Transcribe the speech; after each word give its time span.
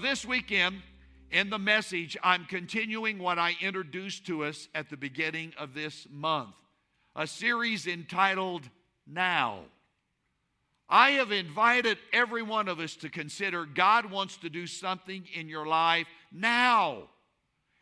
This 0.00 0.24
weekend, 0.24 0.80
in 1.30 1.50
the 1.50 1.58
message, 1.58 2.16
I'm 2.22 2.46
continuing 2.46 3.18
what 3.18 3.38
I 3.38 3.54
introduced 3.60 4.24
to 4.26 4.44
us 4.44 4.66
at 4.74 4.88
the 4.88 4.96
beginning 4.96 5.52
of 5.58 5.74
this 5.74 6.06
month 6.10 6.54
a 7.14 7.26
series 7.26 7.86
entitled 7.86 8.62
Now. 9.06 9.60
I 10.88 11.10
have 11.12 11.32
invited 11.32 11.98
every 12.14 12.40
one 12.40 12.68
of 12.68 12.80
us 12.80 12.96
to 12.96 13.10
consider 13.10 13.66
God 13.66 14.10
wants 14.10 14.38
to 14.38 14.48
do 14.48 14.66
something 14.66 15.24
in 15.34 15.48
your 15.48 15.66
life 15.66 16.06
now. 16.32 17.02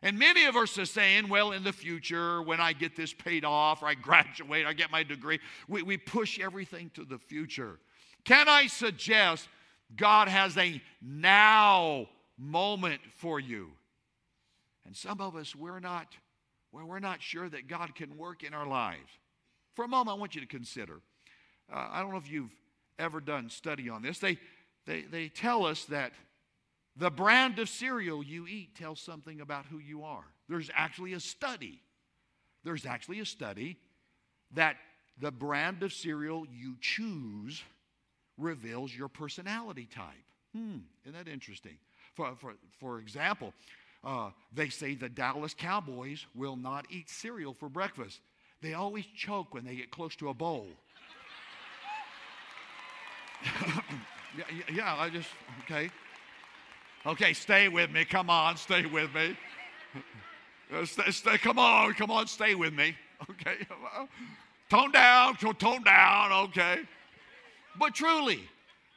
And 0.03 0.19
many 0.19 0.47
of 0.47 0.57
us 0.57 0.77
are 0.77 0.87
saying, 0.87 1.29
well, 1.29 1.53
in 1.53 1.63
the 1.63 1.73
future, 1.73 2.43
when 2.43 2.61
I 2.61 2.73
get 2.73 2.97
this 2.97 3.13
paid 3.13 3.45
off, 3.45 3.83
or 3.83 3.87
I 3.87 3.95
graduate, 3.95 4.67
I 4.67 4.73
get 4.73 4.91
my 4.91 5.05
degree, 5.05 5.39
we, 5.69 5.83
we 5.83 5.97
push 5.97 6.41
everything 6.41 6.91
to 6.95 7.05
the 7.05 7.19
future. 7.19 7.79
Can 8.25 8.49
I 8.49 8.67
suggest 8.67 9.49
God 9.97 10.29
has 10.29 10.57
a 10.57 10.81
now 11.01 12.07
moment 12.37 13.01
for 13.17 13.41
you? 13.41 13.71
And 14.87 14.97
some 14.97 15.21
of 15.21 15.37
us, 15.37 15.55
we're 15.55 15.81
not, 15.81 16.07
well, 16.73 16.87
we're 16.87 16.99
not 16.99 17.23
sure 17.23 17.49
that 17.49 17.69
God 17.69 17.95
can 17.95 18.17
work 18.17 18.43
in 18.43 18.55
our 18.55 18.67
lives. 18.67 19.11
For 19.75 19.85
a 19.85 19.89
moment, 19.89 20.17
I 20.17 20.21
want 20.21 20.35
you 20.35 20.41
to 20.41 20.47
consider. 20.47 21.01
Uh, 21.73 21.89
I 21.91 22.01
don't 22.01 22.11
know 22.11 22.19
if 22.19 22.31
you've 22.31 22.55
ever 22.99 23.21
done 23.21 23.51
study 23.51 23.89
on 23.89 24.03
this. 24.03 24.19
They, 24.19 24.39
they, 24.87 25.03
they 25.03 25.29
tell 25.29 25.67
us 25.67 25.85
that 25.87 26.13
the 26.97 27.11
brand 27.11 27.59
of 27.59 27.69
cereal 27.69 28.23
you 28.23 28.47
eat 28.47 28.75
tells 28.75 29.01
something 29.01 29.41
about 29.41 29.67
who 29.67 29.79
you 29.79 30.05
are. 30.05 30.25
There's 30.49 30.71
actually 30.75 31.13
a 31.13 31.21
study. 31.21 31.81
There's 32.65 32.87
actually 32.87 33.21
a 33.21 33.25
study 33.25 33.79
that 34.55 34.77
the 35.21 35.31
brand 35.31 35.83
of 35.83 35.93
cereal 35.93 36.47
you 36.51 36.77
choose 36.81 37.63
reveals 38.39 38.95
your 38.95 39.09
personality 39.09 39.89
type. 39.93 40.05
Hmm, 40.57 40.79
isn't 41.05 41.25
that 41.25 41.31
interesting? 41.31 41.77
For, 42.15 42.35
for, 42.37 42.55
for 42.81 42.99
example, 42.99 43.53
uh, 44.05 44.31
they 44.53 44.69
say 44.69 44.95
the 44.95 45.09
Dallas 45.09 45.55
Cowboys 45.55 46.25
will 46.35 46.57
not 46.57 46.87
eat 46.91 47.11
cereal 47.11 47.53
for 47.53 47.69
breakfast. 47.69 48.21
They 48.63 48.75
always 48.75 49.05
choke 49.07 49.55
when 49.55 49.65
they 49.65 49.77
get 49.77 49.91
close 49.91 50.17
to 50.17 50.29
a 50.31 50.35
bowl. 50.35 50.69
yeah, 54.37 54.45
yeah, 54.73 54.97
I 54.99 55.11
just, 55.11 55.29
okay. 55.65 55.91
Okay, 57.07 57.33
stay 57.33 57.69
with 57.69 57.91
me. 57.91 58.05
Come 58.05 58.31
on, 58.31 58.57
stay 58.57 58.85
with 58.87 59.15
me. 59.15 59.37
Uh, 60.75 60.85
stay, 60.85 61.11
stay, 61.11 61.39
come 61.39 61.59
on, 61.59 61.95
come 61.95 62.11
on, 62.11 62.27
stay 62.27 62.55
with 62.55 62.75
me. 62.75 62.97
Okay. 63.31 63.57
Tone 64.69 64.93
down, 64.93 65.35
tone 65.37 65.83
down, 65.83 66.31
okay. 66.31 66.81
But 67.79 67.95
truly, 67.95 68.41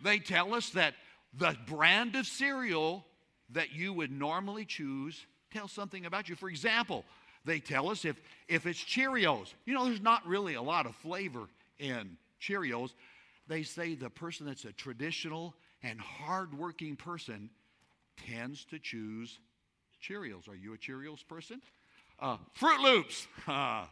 they 0.04 0.20
tell 0.20 0.54
us 0.54 0.70
that 0.72 0.96
the 1.38 1.56
brand 1.68 2.16
of 2.16 2.26
cereal 2.26 3.06
that 3.52 3.72
you 3.74 3.94
would 3.94 4.12
normally 4.12 4.66
choose 4.66 5.26
tells 5.52 5.72
something 5.72 6.06
about 6.06 6.30
you. 6.30 6.36
For 6.36 6.50
example, 6.50 7.06
they 7.46 7.60
tell 7.60 7.90
us 7.90 8.06
if, 8.06 8.16
if 8.48 8.66
it's 8.66 8.80
Cheerios, 8.80 9.54
you 9.66 9.74
know, 9.74 9.86
there's 9.86 10.02
not 10.02 10.26
really 10.26 10.56
a 10.56 10.62
lot 10.62 10.86
of 10.86 10.96
flavor 10.96 11.48
in 11.80 12.18
Cheerios. 12.42 12.94
They 13.48 13.64
say 13.64 13.96
the 13.96 14.10
person 14.10 14.46
that's 14.46 14.66
a 14.66 14.72
traditional 14.72 15.56
and 15.84 16.00
hardworking 16.00 16.96
person 16.96 17.50
tends 18.30 18.66
to 18.66 18.80
choose 18.80 19.40
Cheerios. 20.02 20.48
Are 20.48 20.56
you 20.56 20.74
a 20.74 20.78
Cheerios 20.78 21.28
person? 21.28 21.62
Uh, 22.20 22.38
Froot 22.60 22.82
Loops. 22.82 23.28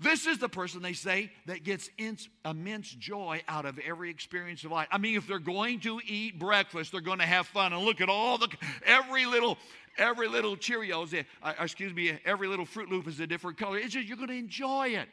this 0.00 0.26
is 0.26 0.38
the 0.38 0.48
person 0.48 0.80
they 0.80 0.92
say 0.92 1.32
that 1.46 1.64
gets 1.64 1.90
immense 2.44 2.88
joy 2.88 3.42
out 3.48 3.64
of 3.64 3.78
every 3.80 4.10
experience 4.10 4.62
of 4.62 4.70
life. 4.70 4.86
I 4.92 4.98
mean, 4.98 5.16
if 5.16 5.26
they're 5.26 5.40
going 5.40 5.80
to 5.80 6.00
eat 6.06 6.38
breakfast, 6.38 6.92
they're 6.92 7.00
going 7.00 7.18
to 7.18 7.26
have 7.26 7.48
fun 7.48 7.72
and 7.72 7.84
look 7.84 8.00
at 8.00 8.08
all 8.08 8.38
the 8.38 8.48
every 8.86 9.26
little 9.26 9.58
every 9.96 10.28
little 10.28 10.56
Cheerios. 10.56 11.24
Uh, 11.42 11.52
excuse 11.58 11.92
me, 11.92 12.16
every 12.24 12.46
little 12.46 12.64
Froot 12.64 12.88
Loop 12.88 13.08
is 13.08 13.18
a 13.18 13.26
different 13.26 13.58
color. 13.58 13.78
It's 13.78 13.94
just 13.94 14.06
you're 14.06 14.16
going 14.16 14.28
to 14.28 14.34
enjoy 14.34 14.88
it. 14.88 15.08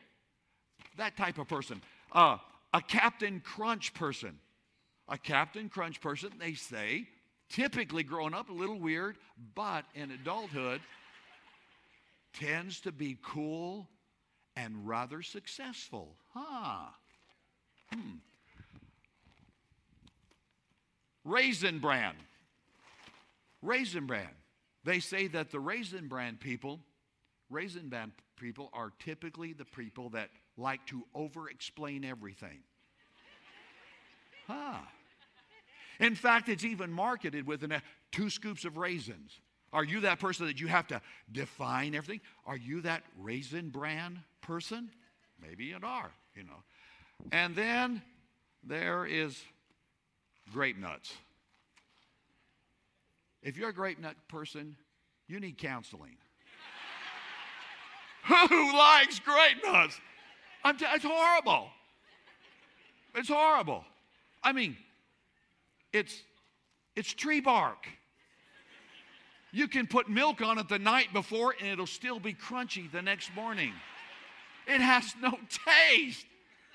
That 0.98 1.18
type 1.18 1.40
of 1.40 1.48
person. 1.48 1.82
Uh, 2.12 2.38
a 2.74 2.82
Captain 2.82 3.40
Crunch 3.40 3.94
person. 3.94 4.40
A 5.08 5.18
Captain 5.18 5.70
Crunch 5.70 6.02
person, 6.02 6.32
they 6.40 6.54
say, 6.54 7.08
typically 7.50 8.04
growing 8.04 8.34
up 8.34 8.50
a 8.50 8.54
little 8.54 8.80
weird, 8.80 9.18
but 9.54 9.86
in 9.94 10.12
adulthood 10.12 10.82
tends 12.34 12.82
to 12.82 12.92
be 12.92 13.18
cool 13.24 13.88
and 14.56 14.88
rather 14.88 15.22
successful. 15.22 16.16
Huh. 16.34 16.88
Hmm. 17.92 18.18
Raisin 21.24 21.80
Bran. 21.80 22.16
Raisin 23.62 24.06
Bran. 24.06 24.30
They 24.84 25.00
say 25.00 25.28
that 25.28 25.52
the 25.52 25.60
Raisin 25.60 26.08
Bran 26.08 26.38
people, 26.38 26.80
Raisin 27.50 27.90
Bran 27.90 28.12
people 28.40 28.70
are 28.74 28.92
typically 29.00 29.54
the 29.54 29.66
people 29.66 30.10
that 30.10 30.30
like 30.58 30.86
to 30.88 31.04
over 31.14 31.50
explain 31.50 32.06
everything. 32.06 32.60
Huh. 34.48 34.78
In 36.00 36.16
fact, 36.16 36.50
it's 36.50 36.64
even 36.64 36.92
marketed 36.92 37.48
with 37.48 37.64
an, 37.64 37.82
two 38.12 38.30
scoops 38.30 38.66
of 38.66 38.78
raisins. 38.78 39.40
Are 39.74 39.84
you 39.84 40.02
that 40.02 40.20
person 40.20 40.46
that 40.46 40.60
you 40.60 40.68
have 40.68 40.88
to 40.88 41.02
define 41.32 41.96
everything? 41.96 42.22
Are 42.46 42.58
you 42.58 42.82
that 42.82 43.04
raisin 43.18 43.70
bran 43.70 44.24
person? 44.46 44.90
Maybe 45.42 45.66
you 45.66 45.78
are, 45.82 46.12
you 46.36 46.44
know. 46.44 46.64
And 47.32 47.56
then 47.56 48.02
there 48.64 49.06
is 49.06 49.42
grape 50.54 50.78
nuts. 50.78 51.14
If 53.42 53.58
you're 53.58 53.70
a 53.70 53.74
grape 53.74 54.00
nut 54.00 54.16
person, 54.28 54.76
you 55.28 55.40
need 55.40 55.58
counseling. 55.58 56.18
Who 58.50 58.78
likes 58.78 59.20
grape 59.20 59.58
nuts? 59.66 60.00
T- 60.78 60.86
it's 60.94 61.06
horrible. 61.06 61.68
It's 63.14 63.30
horrible. 63.30 63.86
I 64.44 64.52
mean, 64.52 64.78
it's, 65.94 66.22
it's 66.96 67.14
tree 67.14 67.40
bark. 67.40 67.88
You 69.52 69.68
can 69.68 69.88
put 69.88 70.10
milk 70.10 70.42
on 70.42 70.58
it 70.58 70.68
the 70.68 70.80
night 70.80 71.14
before 71.14 71.56
and 71.60 71.70
it'll 71.70 71.88
still 71.88 72.20
be 72.20 72.34
crunchy 72.34 72.92
the 72.92 73.02
next 73.02 73.34
morning. 73.36 73.72
It 74.68 74.82
has 74.82 75.14
no 75.22 75.32
taste. 75.32 76.26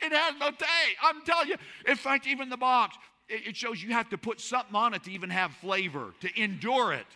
It 0.03 0.13
has 0.13 0.35
no 0.39 0.51
taste. 0.51 0.97
I'm 1.03 1.23
telling 1.23 1.49
you. 1.49 1.57
In 1.87 1.97
fact, 1.97 2.27
even 2.27 2.49
the 2.49 2.57
box, 2.57 2.97
it 3.29 3.57
shows 3.57 3.83
you 3.83 3.93
have 3.93 4.09
to 4.11 4.19
put 4.19 4.41
something 4.41 4.75
on 4.75 4.95
it 4.95 5.05
to 5.05 5.13
even 5.13 5.31
have 5.31 5.53
flavor, 5.53 6.15
to 6.21 6.41
endure 6.41 6.93
it, 6.93 7.07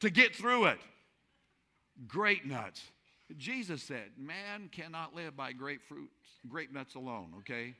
to 0.00 0.10
get 0.10 0.34
through 0.34 0.66
it. 0.66 0.78
Grape 2.08 2.44
nuts. 2.44 2.82
Jesus 3.38 3.82
said, 3.82 4.10
man 4.18 4.68
cannot 4.70 5.14
live 5.14 5.36
by 5.36 5.52
grapefruit, 5.52 6.10
grape 6.48 6.72
nuts 6.72 6.94
alone, 6.94 7.32
okay? 7.38 7.74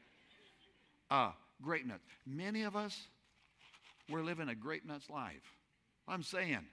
Uh, 1.10 1.32
grape 1.60 1.86
nuts. 1.86 2.04
Many 2.26 2.62
of 2.62 2.74
us, 2.74 2.98
we're 4.08 4.22
living 4.22 4.48
a 4.48 4.54
grape 4.54 4.86
nuts 4.86 5.10
life. 5.10 5.42
I'm 6.08 6.22
saying, 6.22 6.64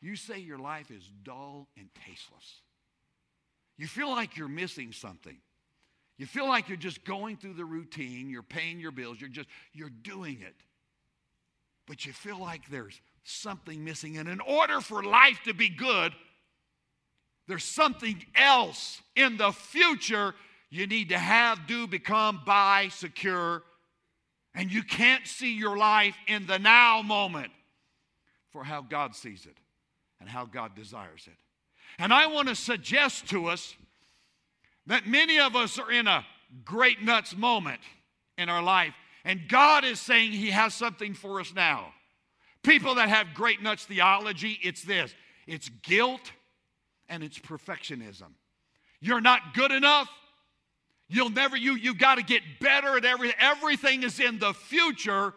you 0.00 0.16
say 0.16 0.38
your 0.40 0.58
life 0.58 0.90
is 0.90 1.08
dull 1.22 1.68
and 1.78 1.88
tasteless. 2.06 2.60
You 3.76 3.86
feel 3.86 4.10
like 4.10 4.36
you're 4.36 4.48
missing 4.48 4.92
something. 4.92 5.36
You 6.16 6.26
feel 6.26 6.46
like 6.46 6.68
you're 6.68 6.76
just 6.76 7.04
going 7.04 7.36
through 7.36 7.54
the 7.54 7.64
routine, 7.64 8.30
you're 8.30 8.42
paying 8.42 8.78
your 8.78 8.92
bills, 8.92 9.20
you're 9.20 9.30
just 9.30 9.48
you're 9.72 9.90
doing 9.90 10.40
it. 10.42 10.54
But 11.86 12.06
you 12.06 12.12
feel 12.12 12.38
like 12.38 12.68
there's 12.70 13.00
something 13.24 13.84
missing 13.84 14.16
and 14.16 14.28
in 14.28 14.40
order 14.40 14.80
for 14.80 15.02
life 15.02 15.40
to 15.44 15.54
be 15.54 15.68
good, 15.68 16.12
there's 17.48 17.64
something 17.64 18.24
else 18.34 19.02
in 19.16 19.36
the 19.36 19.50
future 19.50 20.34
you 20.70 20.86
need 20.86 21.10
to 21.10 21.18
have, 21.18 21.66
do, 21.66 21.86
become, 21.86 22.40
buy, 22.46 22.88
secure, 22.90 23.62
and 24.54 24.72
you 24.72 24.82
can't 24.82 25.26
see 25.26 25.54
your 25.54 25.76
life 25.76 26.16
in 26.26 26.46
the 26.46 26.58
now 26.58 27.02
moment 27.02 27.52
for 28.50 28.64
how 28.64 28.82
God 28.82 29.14
sees 29.14 29.46
it 29.46 29.56
and 30.20 30.28
how 30.28 30.46
God 30.46 30.74
desires 30.74 31.26
it. 31.26 31.36
And 31.98 32.12
I 32.12 32.26
want 32.26 32.48
to 32.48 32.54
suggest 32.54 33.28
to 33.28 33.46
us 33.46 33.74
that 34.86 35.06
many 35.06 35.38
of 35.38 35.56
us 35.56 35.78
are 35.78 35.90
in 35.90 36.06
a 36.06 36.24
grape 36.64 37.02
nuts 37.02 37.36
moment 37.36 37.80
in 38.36 38.48
our 38.48 38.62
life, 38.62 38.94
and 39.24 39.48
God 39.48 39.84
is 39.84 40.00
saying 40.00 40.32
He 40.32 40.50
has 40.50 40.74
something 40.74 41.14
for 41.14 41.40
us 41.40 41.54
now. 41.54 41.92
People 42.62 42.96
that 42.96 43.08
have 43.08 43.34
grape 43.34 43.62
nuts 43.62 43.84
theology, 43.84 44.58
it's 44.62 44.82
this 44.82 45.14
it's 45.46 45.68
guilt 45.82 46.32
and 47.08 47.22
it's 47.22 47.38
perfectionism. 47.38 48.32
You're 49.00 49.20
not 49.20 49.54
good 49.54 49.72
enough, 49.72 50.08
You'll 51.08 51.30
never, 51.30 51.56
you, 51.56 51.74
you've 51.74 51.98
got 51.98 52.16
to 52.16 52.24
get 52.24 52.42
better 52.60 52.96
at 52.96 53.04
everything. 53.04 53.36
Everything 53.38 54.02
is 54.02 54.20
in 54.20 54.38
the 54.38 54.54
future 54.54 55.34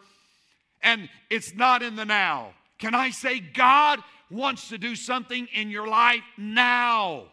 and 0.80 1.08
it's 1.30 1.54
not 1.54 1.82
in 1.82 1.96
the 1.96 2.04
now. 2.04 2.52
Can 2.78 2.94
I 2.94 3.10
say 3.10 3.40
God 3.40 4.00
wants 4.30 4.68
to 4.68 4.78
do 4.78 4.94
something 4.94 5.48
in 5.54 5.70
your 5.70 5.86
life 5.86 6.22
now? 6.36 7.24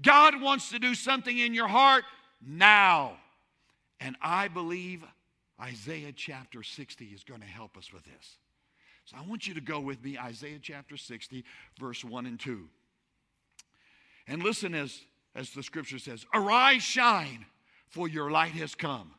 God 0.00 0.40
wants 0.40 0.70
to 0.70 0.78
do 0.78 0.94
something 0.94 1.38
in 1.38 1.54
your 1.54 1.68
heart 1.68 2.04
now. 2.44 3.16
And 4.00 4.16
I 4.20 4.48
believe 4.48 5.04
Isaiah 5.60 6.12
chapter 6.14 6.62
60 6.62 7.04
is 7.06 7.22
going 7.22 7.40
to 7.40 7.46
help 7.46 7.76
us 7.76 7.92
with 7.92 8.04
this. 8.04 8.36
So 9.04 9.16
I 9.16 9.28
want 9.28 9.46
you 9.46 9.54
to 9.54 9.60
go 9.60 9.80
with 9.80 10.02
me, 10.02 10.18
Isaiah 10.18 10.58
chapter 10.60 10.96
60, 10.96 11.44
verse 11.78 12.04
1 12.04 12.26
and 12.26 12.38
2. 12.38 12.68
And 14.26 14.42
listen 14.42 14.74
as, 14.74 15.00
as 15.34 15.50
the 15.50 15.62
scripture 15.62 15.98
says 15.98 16.24
Arise, 16.34 16.82
shine, 16.82 17.46
for 17.88 18.08
your 18.08 18.30
light 18.30 18.52
has 18.52 18.74
come. 18.74 19.12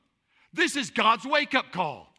This 0.53 0.75
is 0.75 0.89
God's 0.89 1.25
wake 1.25 1.53
up 1.53 1.71
call. 1.71 2.13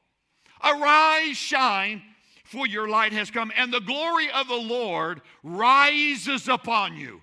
Arise, 0.63 1.37
shine, 1.37 2.03
for 2.45 2.67
your 2.67 2.89
light 2.89 3.13
has 3.13 3.31
come, 3.31 3.51
and 3.57 3.73
the 3.73 3.81
glory 3.81 4.31
of 4.31 4.49
the 4.49 4.55
Lord 4.55 5.21
rises 5.43 6.49
upon 6.49 6.97
you. 6.97 7.21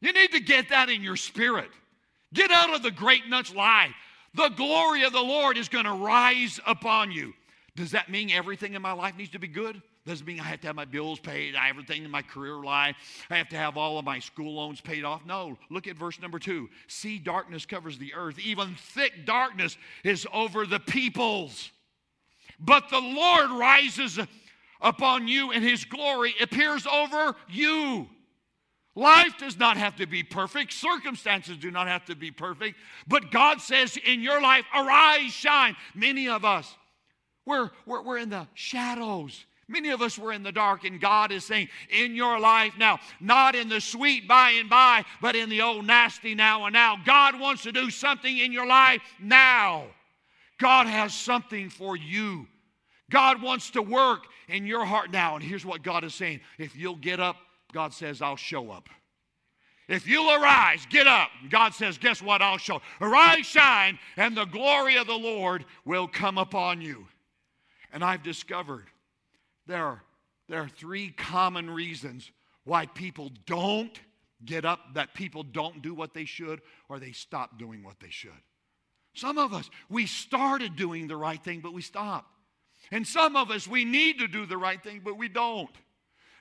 You 0.00 0.12
need 0.12 0.32
to 0.32 0.40
get 0.40 0.68
that 0.68 0.88
in 0.88 1.02
your 1.02 1.16
spirit. 1.16 1.70
Get 2.32 2.50
out 2.50 2.72
of 2.74 2.82
the 2.82 2.90
grape 2.90 3.26
nuts 3.28 3.54
lie. 3.54 3.90
The 4.34 4.50
glory 4.50 5.02
of 5.02 5.12
the 5.12 5.20
Lord 5.20 5.58
is 5.58 5.68
going 5.68 5.86
to 5.86 5.92
rise 5.92 6.60
upon 6.66 7.10
you. 7.10 7.34
Does 7.74 7.90
that 7.92 8.08
mean 8.08 8.30
everything 8.30 8.74
in 8.74 8.82
my 8.82 8.92
life 8.92 9.16
needs 9.16 9.30
to 9.30 9.38
be 9.38 9.48
good? 9.48 9.82
Doesn't 10.06 10.26
mean 10.26 10.40
I 10.40 10.44
have 10.44 10.60
to 10.62 10.66
have 10.68 10.76
my 10.76 10.86
bills 10.86 11.20
paid, 11.20 11.54
everything 11.54 12.04
in 12.04 12.10
my 12.10 12.22
career 12.22 12.54
life. 12.54 12.96
I 13.28 13.36
have 13.36 13.48
to 13.50 13.56
have 13.56 13.76
all 13.76 13.98
of 13.98 14.04
my 14.04 14.18
school 14.18 14.54
loans 14.54 14.80
paid 14.80 15.04
off. 15.04 15.26
No, 15.26 15.58
look 15.68 15.86
at 15.86 15.96
verse 15.96 16.20
number 16.20 16.38
two. 16.38 16.68
See, 16.88 17.18
darkness 17.18 17.66
covers 17.66 17.98
the 17.98 18.14
earth, 18.14 18.38
even 18.38 18.74
thick 18.74 19.26
darkness 19.26 19.76
is 20.04 20.26
over 20.32 20.66
the 20.66 20.80
peoples. 20.80 21.70
But 22.58 22.88
the 22.90 23.00
Lord 23.00 23.50
rises 23.50 24.18
upon 24.80 25.28
you, 25.28 25.52
and 25.52 25.62
his 25.62 25.84
glory 25.84 26.34
appears 26.40 26.86
over 26.86 27.36
you. 27.48 28.08
Life 28.96 29.38
does 29.38 29.58
not 29.58 29.76
have 29.76 29.96
to 29.96 30.06
be 30.06 30.22
perfect. 30.22 30.72
Circumstances 30.72 31.56
do 31.56 31.70
not 31.70 31.86
have 31.86 32.04
to 32.06 32.16
be 32.16 32.30
perfect. 32.30 32.76
But 33.06 33.30
God 33.30 33.60
says 33.60 33.96
in 33.96 34.20
your 34.20 34.42
life, 34.42 34.64
arise, 34.74 35.30
shine. 35.30 35.76
Many 35.94 36.28
of 36.28 36.44
us, 36.44 36.76
we're, 37.46 37.70
we're, 37.86 38.02
we're 38.02 38.18
in 38.18 38.30
the 38.30 38.48
shadows. 38.54 39.46
Many 39.68 39.90
of 39.90 40.02
us 40.02 40.18
were 40.18 40.32
in 40.32 40.42
the 40.42 40.50
dark, 40.50 40.82
and 40.82 41.00
God 41.00 41.30
is 41.30 41.44
saying, 41.44 41.68
in 41.88 42.16
your 42.16 42.40
life 42.40 42.74
now, 42.76 42.98
not 43.20 43.54
in 43.54 43.68
the 43.68 43.80
sweet 43.80 44.26
by 44.26 44.50
and 44.50 44.68
by, 44.68 45.04
but 45.22 45.36
in 45.36 45.48
the 45.48 45.62
old 45.62 45.86
nasty 45.86 46.34
now 46.34 46.64
and 46.64 46.72
now. 46.72 46.96
God 47.06 47.38
wants 47.38 47.62
to 47.62 47.72
do 47.72 47.88
something 47.88 48.36
in 48.36 48.50
your 48.50 48.66
life 48.66 49.00
now. 49.20 49.84
God 50.58 50.88
has 50.88 51.14
something 51.14 51.70
for 51.70 51.96
you. 51.96 52.48
God 53.10 53.42
wants 53.42 53.70
to 53.72 53.82
work 53.82 54.24
in 54.48 54.66
your 54.66 54.84
heart 54.84 55.10
now. 55.10 55.34
And 55.34 55.44
here's 55.44 55.66
what 55.66 55.82
God 55.82 56.04
is 56.04 56.14
saying 56.14 56.40
if 56.58 56.76
you'll 56.76 56.96
get 56.96 57.20
up, 57.20 57.36
God 57.72 57.92
says, 57.92 58.22
I'll 58.22 58.36
show 58.36 58.70
up. 58.70 58.88
If 59.88 60.06
you'll 60.06 60.30
arise, 60.30 60.86
get 60.88 61.08
up. 61.08 61.30
God 61.50 61.74
says, 61.74 61.98
Guess 61.98 62.22
what? 62.22 62.40
I'll 62.40 62.58
show. 62.58 62.80
Arise, 63.00 63.44
shine, 63.44 63.98
and 64.16 64.36
the 64.36 64.44
glory 64.44 64.96
of 64.96 65.08
the 65.08 65.12
Lord 65.12 65.64
will 65.84 66.06
come 66.06 66.38
upon 66.38 66.80
you. 66.80 67.06
And 67.92 68.04
I've 68.04 68.22
discovered 68.22 68.86
there 69.66 69.84
are, 69.84 70.02
there 70.48 70.60
are 70.60 70.68
three 70.68 71.10
common 71.10 71.68
reasons 71.68 72.30
why 72.64 72.86
people 72.86 73.32
don't 73.46 74.00
get 74.44 74.64
up, 74.64 74.94
that 74.94 75.12
people 75.12 75.42
don't 75.42 75.82
do 75.82 75.92
what 75.92 76.14
they 76.14 76.24
should, 76.24 76.60
or 76.88 77.00
they 77.00 77.12
stop 77.12 77.58
doing 77.58 77.82
what 77.82 77.98
they 77.98 78.10
should. 78.10 78.30
Some 79.14 79.38
of 79.38 79.52
us, 79.52 79.68
we 79.88 80.06
started 80.06 80.76
doing 80.76 81.08
the 81.08 81.16
right 81.16 81.42
thing, 81.42 81.60
but 81.60 81.72
we 81.72 81.82
stopped. 81.82 82.28
And 82.90 83.06
some 83.06 83.36
of 83.36 83.50
us, 83.50 83.68
we 83.68 83.84
need 83.84 84.18
to 84.18 84.26
do 84.26 84.46
the 84.46 84.58
right 84.58 84.82
thing, 84.82 85.00
but 85.04 85.16
we 85.16 85.28
don't. 85.28 85.70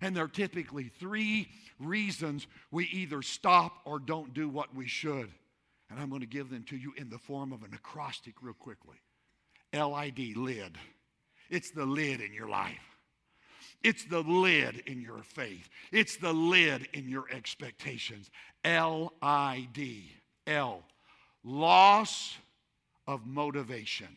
And 0.01 0.15
there 0.15 0.23
are 0.23 0.29
typically 0.29 0.89
three 0.99 1.49
reasons 1.79 2.47
we 2.71 2.85
either 2.85 3.21
stop 3.21 3.79
or 3.85 3.99
don't 3.99 4.33
do 4.33 4.49
what 4.49 4.73
we 4.73 4.87
should. 4.87 5.29
And 5.89 5.99
I'm 5.99 6.09
going 6.09 6.21
to 6.21 6.27
give 6.27 6.49
them 6.49 6.63
to 6.69 6.77
you 6.77 6.93
in 6.97 7.09
the 7.09 7.17
form 7.17 7.51
of 7.51 7.63
an 7.63 7.73
acrostic, 7.73 8.35
real 8.41 8.53
quickly. 8.53 8.97
L 9.73 9.93
I 9.93 10.09
D, 10.09 10.33
lid. 10.35 10.77
It's 11.49 11.71
the 11.71 11.85
lid 11.85 12.21
in 12.21 12.33
your 12.33 12.49
life. 12.49 12.97
It's 13.83 14.05
the 14.05 14.21
lid 14.21 14.83
in 14.87 15.01
your 15.01 15.23
faith. 15.23 15.69
It's 15.91 16.17
the 16.17 16.33
lid 16.33 16.87
in 16.93 17.07
your 17.07 17.25
expectations. 17.31 18.29
L 18.63 19.13
I 19.21 19.67
D. 19.73 20.11
L. 20.47 20.83
Loss 21.43 22.37
of 23.07 23.25
motivation. 23.25 24.15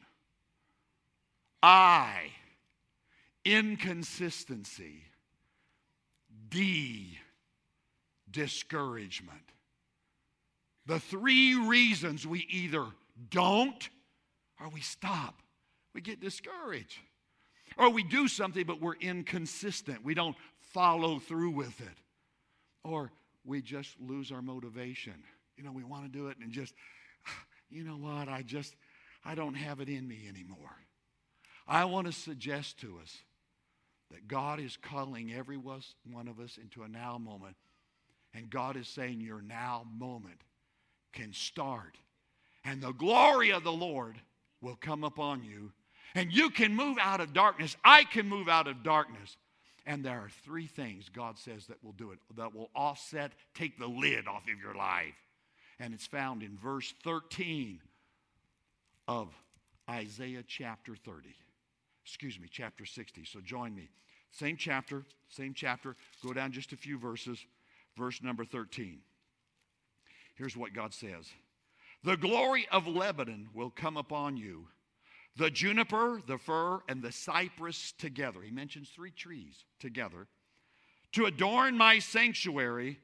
I. 1.63 2.31
Inconsistency. 3.45 5.05
D. 6.49 7.19
Discouragement. 8.31 9.39
The 10.87 10.99
three 10.99 11.55
reasons 11.55 12.27
we 12.27 12.47
either 12.51 12.85
don't 13.31 13.89
or 14.61 14.69
we 14.69 14.81
stop. 14.81 15.43
We 15.95 16.01
get 16.01 16.21
discouraged. 16.21 16.99
Or 17.77 17.91
we 17.91 18.03
do 18.03 18.29
something, 18.29 18.65
but 18.67 18.81
we're 18.81 18.97
inconsistent. 18.97 20.05
We 20.05 20.15
don't 20.15 20.37
follow 20.73 21.19
through 21.19 21.51
with 21.51 21.81
it. 21.81 21.99
Or 22.85 23.11
we 23.45 23.63
just 23.63 23.97
lose 24.01 24.33
our 24.33 24.43
motivation. 24.43 25.15
You 25.57 25.65
know, 25.65 25.73
we 25.73 25.85
want 25.85 26.05
to 26.05 26.11
do 26.11 26.29
it 26.29 26.39
and 26.39 26.51
just, 26.51 26.75
you 27.71 27.85
know 27.85 27.97
what, 27.97 28.29
I 28.29 28.43
just, 28.43 28.75
I 29.25 29.35
don't 29.35 29.55
have 29.55 29.81
it 29.81 29.89
in 29.89 30.07
me 30.07 30.27
anymore. 30.29 30.77
I 31.67 31.85
want 31.85 32.07
to 32.07 32.13
suggest 32.13 32.81
to 32.81 32.99
us 33.03 33.17
that 34.11 34.29
God 34.29 34.61
is 34.61 34.77
calling 34.77 35.33
every 35.33 35.57
one 35.57 36.29
of 36.29 36.39
us 36.39 36.59
into 36.61 36.83
a 36.83 36.89
now 36.89 37.19
moment. 37.19 37.57
And 38.35 38.49
God 38.51 38.77
is 38.77 38.89
saying 38.89 39.21
your 39.21 39.43
now 39.43 39.85
moment 39.99 40.41
can 41.13 41.33
start. 41.33 41.99
And 42.65 42.81
the 42.81 42.93
glory 42.93 43.51
of 43.51 43.65
the 43.65 43.73
Lord 43.73 44.17
will 44.61 44.77
come 44.77 45.05
upon 45.05 45.45
you 45.45 45.73
and 46.15 46.33
you 46.33 46.51
can 46.51 46.75
move 46.75 46.99
out 47.01 47.21
of 47.21 47.33
darkness. 47.33 47.77
I 47.85 48.05
can 48.05 48.29
move 48.29 48.49
out 48.49 48.69
of 48.69 48.83
darkness. 48.83 49.37
And 49.87 50.05
there 50.05 50.19
are 50.19 50.31
three 50.45 50.67
things 50.67 51.09
God 51.09 51.39
says 51.39 51.67
that 51.67 51.83
will 51.83 51.93
do 51.93 52.13
it, 52.13 52.19
that 52.37 52.55
will 52.55 52.71
offset, 52.75 53.33
take 53.55 53.79
the 53.79 53.89
lid 53.89 54.29
off 54.29 54.43
of 54.43 54.61
your 54.61 54.75
life. 54.75 55.15
And 55.81 55.93
it's 55.93 56.07
found 56.07 56.43
in 56.43 56.57
verse 56.57 56.95
13 57.03 57.81
of 59.09 59.35
Isaiah 59.91 60.45
chapter 60.47 60.95
30. 60.95 61.35
Excuse 62.05 62.39
me, 62.39 62.49
chapter 62.51 62.85
60. 62.85 63.25
So 63.25 63.41
join 63.41 63.75
me. 63.75 63.89
Same 64.31 64.57
chapter, 64.57 65.05
same 65.29 65.55
chapter. 65.55 65.97
Go 66.25 66.33
down 66.33 66.53
just 66.53 66.73
a 66.73 66.77
few 66.77 66.99
verses. 66.99 67.39
Verse 67.97 68.23
number 68.23 68.45
13. 68.45 69.01
Here's 70.35 70.57
what 70.57 70.75
God 70.75 70.95
says 70.95 71.31
The 72.03 72.17
glory 72.17 72.67
of 72.73 72.87
Lebanon 72.87 73.49
will 73.55 73.71
come 73.71 73.97
upon 73.97 74.37
you 74.37 74.69
the 75.37 75.51
juniper, 75.51 76.21
the 76.27 76.39
fir, 76.39 76.81
and 76.89 77.03
the 77.03 77.13
cypress 77.13 77.93
together. 77.93 78.43
He 78.43 78.51
mentions 78.51 78.91
three 78.91 79.11
trees 79.11 79.65
together 79.81 80.27
to 81.13 81.27
adorn 81.27 81.77
my 81.77 81.99
sanctuary, 81.99 82.99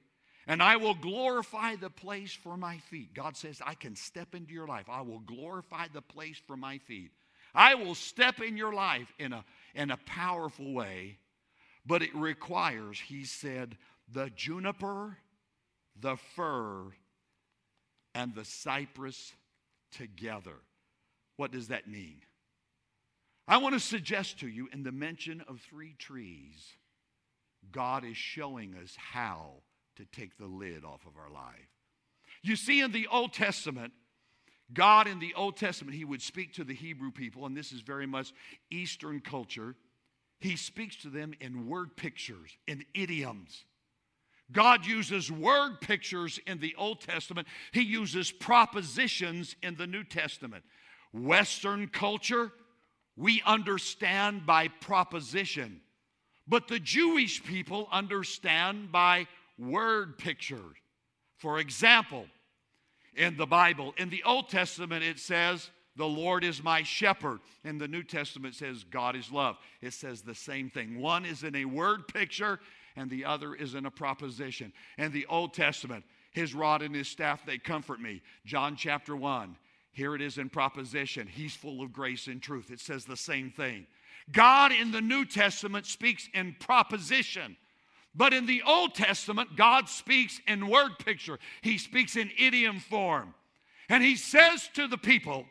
and 0.46 0.62
I 0.62 0.76
will 0.76 0.94
glorify 0.94 1.76
the 1.76 1.90
place 1.90 2.32
for 2.32 2.56
my 2.56 2.78
feet. 2.78 3.14
God 3.14 3.36
says, 3.36 3.60
I 3.64 3.74
can 3.74 3.96
step 3.96 4.34
into 4.34 4.52
your 4.52 4.66
life. 4.66 4.86
I 4.90 5.02
will 5.02 5.20
glorify 5.20 5.86
the 5.92 6.02
place 6.02 6.40
for 6.46 6.56
my 6.56 6.78
feet. 6.78 7.10
I 7.54 7.74
will 7.74 7.94
step 7.94 8.40
in 8.40 8.56
your 8.56 8.72
life 8.72 9.12
in 9.18 9.32
a, 9.32 9.44
in 9.74 9.90
a 9.90 9.96
powerful 9.98 10.72
way, 10.72 11.18
but 11.86 12.02
it 12.02 12.14
requires, 12.14 13.00
he 13.00 13.24
said, 13.24 13.76
the 14.12 14.30
juniper, 14.30 15.18
the 16.00 16.16
fir, 16.36 16.84
and 18.14 18.34
the 18.34 18.44
cypress 18.44 19.32
together. 19.92 20.56
What 21.36 21.52
does 21.52 21.68
that 21.68 21.88
mean? 21.88 22.20
I 23.46 23.56
want 23.58 23.74
to 23.74 23.80
suggest 23.80 24.40
to 24.40 24.48
you 24.48 24.68
in 24.72 24.82
the 24.82 24.92
mention 24.92 25.42
of 25.48 25.60
three 25.60 25.94
trees, 25.98 26.74
God 27.72 28.04
is 28.04 28.16
showing 28.16 28.74
us 28.74 28.94
how 28.96 29.62
to 29.96 30.04
take 30.04 30.36
the 30.36 30.46
lid 30.46 30.84
off 30.84 31.06
of 31.06 31.16
our 31.16 31.30
life. 31.30 31.70
You 32.42 32.56
see, 32.56 32.80
in 32.80 32.92
the 32.92 33.06
Old 33.08 33.32
Testament, 33.32 33.92
God 34.72 35.08
in 35.08 35.18
the 35.18 35.34
Old 35.34 35.56
Testament, 35.56 35.96
He 35.96 36.04
would 36.04 36.22
speak 36.22 36.54
to 36.54 36.64
the 36.64 36.74
Hebrew 36.74 37.10
people, 37.10 37.46
and 37.46 37.56
this 37.56 37.72
is 37.72 37.80
very 37.80 38.06
much 38.06 38.32
Eastern 38.70 39.20
culture. 39.20 39.74
He 40.40 40.56
speaks 40.56 40.96
to 40.96 41.08
them 41.08 41.32
in 41.40 41.68
word 41.68 41.96
pictures, 41.96 42.56
in 42.66 42.84
idioms. 42.94 43.64
God 44.52 44.86
uses 44.86 45.30
word 45.30 45.80
pictures 45.80 46.38
in 46.46 46.58
the 46.58 46.74
Old 46.78 47.00
Testament, 47.00 47.48
He 47.72 47.82
uses 47.82 48.30
propositions 48.30 49.56
in 49.62 49.76
the 49.76 49.86
New 49.86 50.04
Testament. 50.04 50.64
Western 51.12 51.88
culture, 51.88 52.52
we 53.16 53.42
understand 53.46 54.46
by 54.46 54.68
proposition, 54.68 55.80
but 56.46 56.68
the 56.68 56.78
Jewish 56.78 57.42
people 57.42 57.88
understand 57.90 58.92
by 58.92 59.26
word 59.58 60.18
pictures. 60.18 60.76
For 61.38 61.58
example, 61.58 62.26
in 63.18 63.36
the 63.36 63.46
Bible, 63.46 63.92
in 63.98 64.08
the 64.08 64.22
Old 64.22 64.48
Testament, 64.48 65.04
it 65.04 65.18
says, 65.18 65.70
the 65.96 66.06
Lord 66.06 66.44
is 66.44 66.62
my 66.62 66.84
shepherd. 66.84 67.40
In 67.64 67.76
the 67.76 67.88
New 67.88 68.04
Testament, 68.04 68.54
says, 68.54 68.84
God 68.84 69.16
is 69.16 69.32
love. 69.32 69.56
It 69.82 69.92
says 69.92 70.22
the 70.22 70.34
same 70.34 70.70
thing. 70.70 71.00
One 71.00 71.24
is 71.24 71.42
in 71.42 71.56
a 71.56 71.64
word 71.64 72.06
picture, 72.06 72.60
and 72.94 73.10
the 73.10 73.24
other 73.24 73.54
is 73.54 73.74
in 73.74 73.84
a 73.84 73.90
proposition. 73.90 74.72
In 74.96 75.10
the 75.10 75.26
Old 75.26 75.54
Testament, 75.54 76.04
his 76.30 76.54
rod 76.54 76.82
and 76.82 76.94
his 76.94 77.08
staff, 77.08 77.44
they 77.44 77.58
comfort 77.58 78.00
me. 78.00 78.22
John 78.46 78.76
chapter 78.76 79.16
1. 79.16 79.56
Here 79.90 80.14
it 80.14 80.22
is 80.22 80.38
in 80.38 80.48
proposition. 80.48 81.26
He's 81.26 81.56
full 81.56 81.82
of 81.82 81.92
grace 81.92 82.28
and 82.28 82.40
truth. 82.40 82.70
It 82.70 82.78
says 82.78 83.04
the 83.04 83.16
same 83.16 83.50
thing. 83.50 83.84
God 84.30 84.70
in 84.70 84.92
the 84.92 85.00
New 85.00 85.24
Testament 85.24 85.86
speaks 85.86 86.28
in 86.32 86.54
proposition. 86.60 87.56
But 88.14 88.32
in 88.32 88.46
the 88.46 88.62
Old 88.66 88.94
Testament, 88.94 89.56
God 89.56 89.88
speaks 89.88 90.40
in 90.46 90.68
word 90.68 90.98
picture. 90.98 91.38
He 91.62 91.78
speaks 91.78 92.16
in 92.16 92.30
idiom 92.38 92.80
form. 92.80 93.34
And 93.88 94.02
he 94.02 94.16
says 94.16 94.68
to 94.74 94.86
the 94.86 94.98
people, 94.98 95.46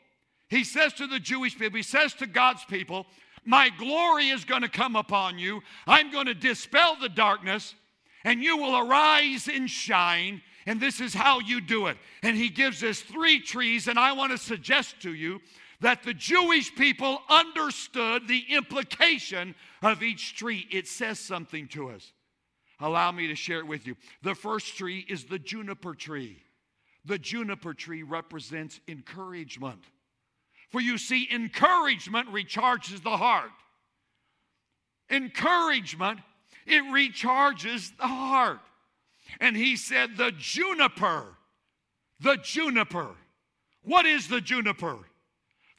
he 0.49 0.63
says 0.63 0.93
to 0.93 1.07
the 1.07 1.19
Jewish 1.19 1.57
people, 1.57 1.77
he 1.77 1.83
says 1.83 2.13
to 2.15 2.27
God's 2.27 2.63
people, 2.65 3.05
My 3.45 3.69
glory 3.77 4.29
is 4.29 4.45
going 4.45 4.61
to 4.61 4.69
come 4.69 4.95
upon 4.95 5.39
you. 5.39 5.61
I'm 5.85 6.11
going 6.11 6.27
to 6.27 6.33
dispel 6.33 6.97
the 6.99 7.09
darkness, 7.09 7.75
and 8.23 8.41
you 8.41 8.57
will 8.57 8.77
arise 8.77 9.47
and 9.47 9.69
shine. 9.69 10.41
And 10.65 10.81
this 10.81 10.99
is 10.99 11.13
how 11.13 11.39
you 11.39 11.61
do 11.61 11.87
it. 11.87 11.97
And 12.23 12.35
he 12.35 12.49
gives 12.49 12.83
us 12.83 12.99
three 12.99 13.39
trees, 13.39 13.87
and 13.87 13.97
I 13.97 14.11
want 14.11 14.33
to 14.33 14.37
suggest 14.37 15.01
to 15.01 15.13
you 15.13 15.41
that 15.79 16.03
the 16.03 16.13
Jewish 16.13 16.73
people 16.75 17.21
understood 17.29 18.27
the 18.27 18.43
implication 18.49 19.55
of 19.81 20.03
each 20.03 20.35
tree. 20.35 20.67
It 20.71 20.87
says 20.87 21.19
something 21.19 21.67
to 21.69 21.91
us. 21.91 22.11
Allow 22.79 23.11
me 23.11 23.27
to 23.27 23.35
share 23.35 23.59
it 23.59 23.67
with 23.67 23.87
you. 23.87 23.95
The 24.21 24.35
first 24.35 24.77
tree 24.77 25.05
is 25.09 25.25
the 25.25 25.39
juniper 25.39 25.95
tree. 25.95 26.43
The 27.05 27.17
juniper 27.17 27.73
tree 27.73 28.03
represents 28.03 28.79
encouragement. 28.87 29.83
For 30.69 30.81
you 30.81 30.97
see, 30.97 31.27
encouragement 31.31 32.29
recharges 32.31 33.01
the 33.01 33.17
heart. 33.17 33.51
Encouragement, 35.09 36.19
it 36.65 36.83
recharges 36.83 37.95
the 37.97 38.07
heart. 38.07 38.59
And 39.39 39.55
he 39.55 39.75
said, 39.75 40.17
the 40.17 40.31
juniper, 40.37 41.37
the 42.19 42.37
juniper. 42.43 43.15
What 43.83 44.05
is 44.05 44.27
the 44.27 44.41
juniper? 44.41 44.97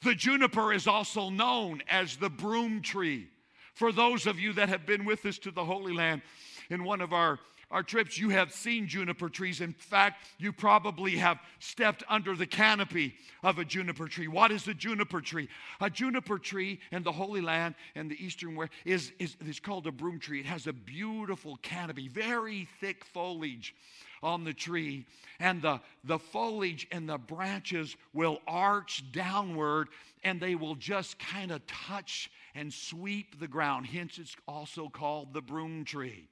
The 0.03 0.15
juniper 0.15 0.73
is 0.73 0.87
also 0.87 1.29
known 1.29 1.83
as 1.89 2.17
the 2.17 2.29
broom 2.29 2.81
tree. 2.81 3.27
For 3.75 3.91
those 3.91 4.25
of 4.25 4.39
you 4.39 4.53
that 4.53 4.69
have 4.69 4.85
been 4.85 5.05
with 5.05 5.25
us 5.25 5.37
to 5.39 5.51
the 5.51 5.63
Holy 5.63 5.93
Land 5.93 6.21
in 6.69 6.83
one 6.83 7.01
of 7.01 7.13
our 7.13 7.39
our 7.71 7.83
trips, 7.83 8.17
you 8.17 8.29
have 8.29 8.51
seen 8.51 8.87
juniper 8.87 9.29
trees. 9.29 9.61
In 9.61 9.73
fact, 9.73 10.23
you 10.39 10.51
probably 10.51 11.17
have 11.17 11.39
stepped 11.59 12.03
under 12.09 12.35
the 12.35 12.47
canopy 12.47 13.13
of 13.43 13.59
a 13.59 13.65
juniper 13.65 14.07
tree. 14.07 14.27
What 14.27 14.51
is 14.51 14.67
a 14.67 14.73
juniper 14.73 15.21
tree? 15.21 15.49
A 15.79 15.87
juniper 15.87 16.39
tree 16.39 16.79
in 16.91 17.03
the 17.03 17.11
Holy 17.11 17.41
Land 17.41 17.75
and 17.93 18.09
the 18.09 18.23
Eastern 18.23 18.55
world 18.55 18.71
is, 18.85 19.11
is, 19.19 19.37
is 19.45 19.59
called 19.59 19.85
a 19.85 19.91
broom 19.91 20.19
tree. 20.19 20.39
It 20.39 20.47
has 20.47 20.65
a 20.65 20.73
beautiful 20.73 21.57
canopy, 21.57 22.07
very 22.07 22.67
thick 22.79 23.05
foliage 23.05 23.75
on 24.23 24.45
the 24.45 24.53
tree, 24.53 25.05
and 25.39 25.61
the, 25.61 25.79
the 26.03 26.17
foliage 26.17 26.87
and 26.91 27.07
the 27.07 27.19
branches 27.19 27.95
will 28.13 28.39
arch 28.47 29.03
downward 29.11 29.89
and 30.23 30.41
they 30.41 30.55
will 30.55 30.75
just 30.75 31.19
kind 31.19 31.51
of 31.51 31.65
touch 31.67 32.31
and 32.55 32.73
sweep 32.73 33.39
the 33.39 33.47
ground. 33.47 33.85
Hence, 33.85 34.17
it's 34.17 34.35
also 34.47 34.89
called 34.89 35.33
the 35.35 35.41
broom 35.41 35.85
tree. 35.85 36.27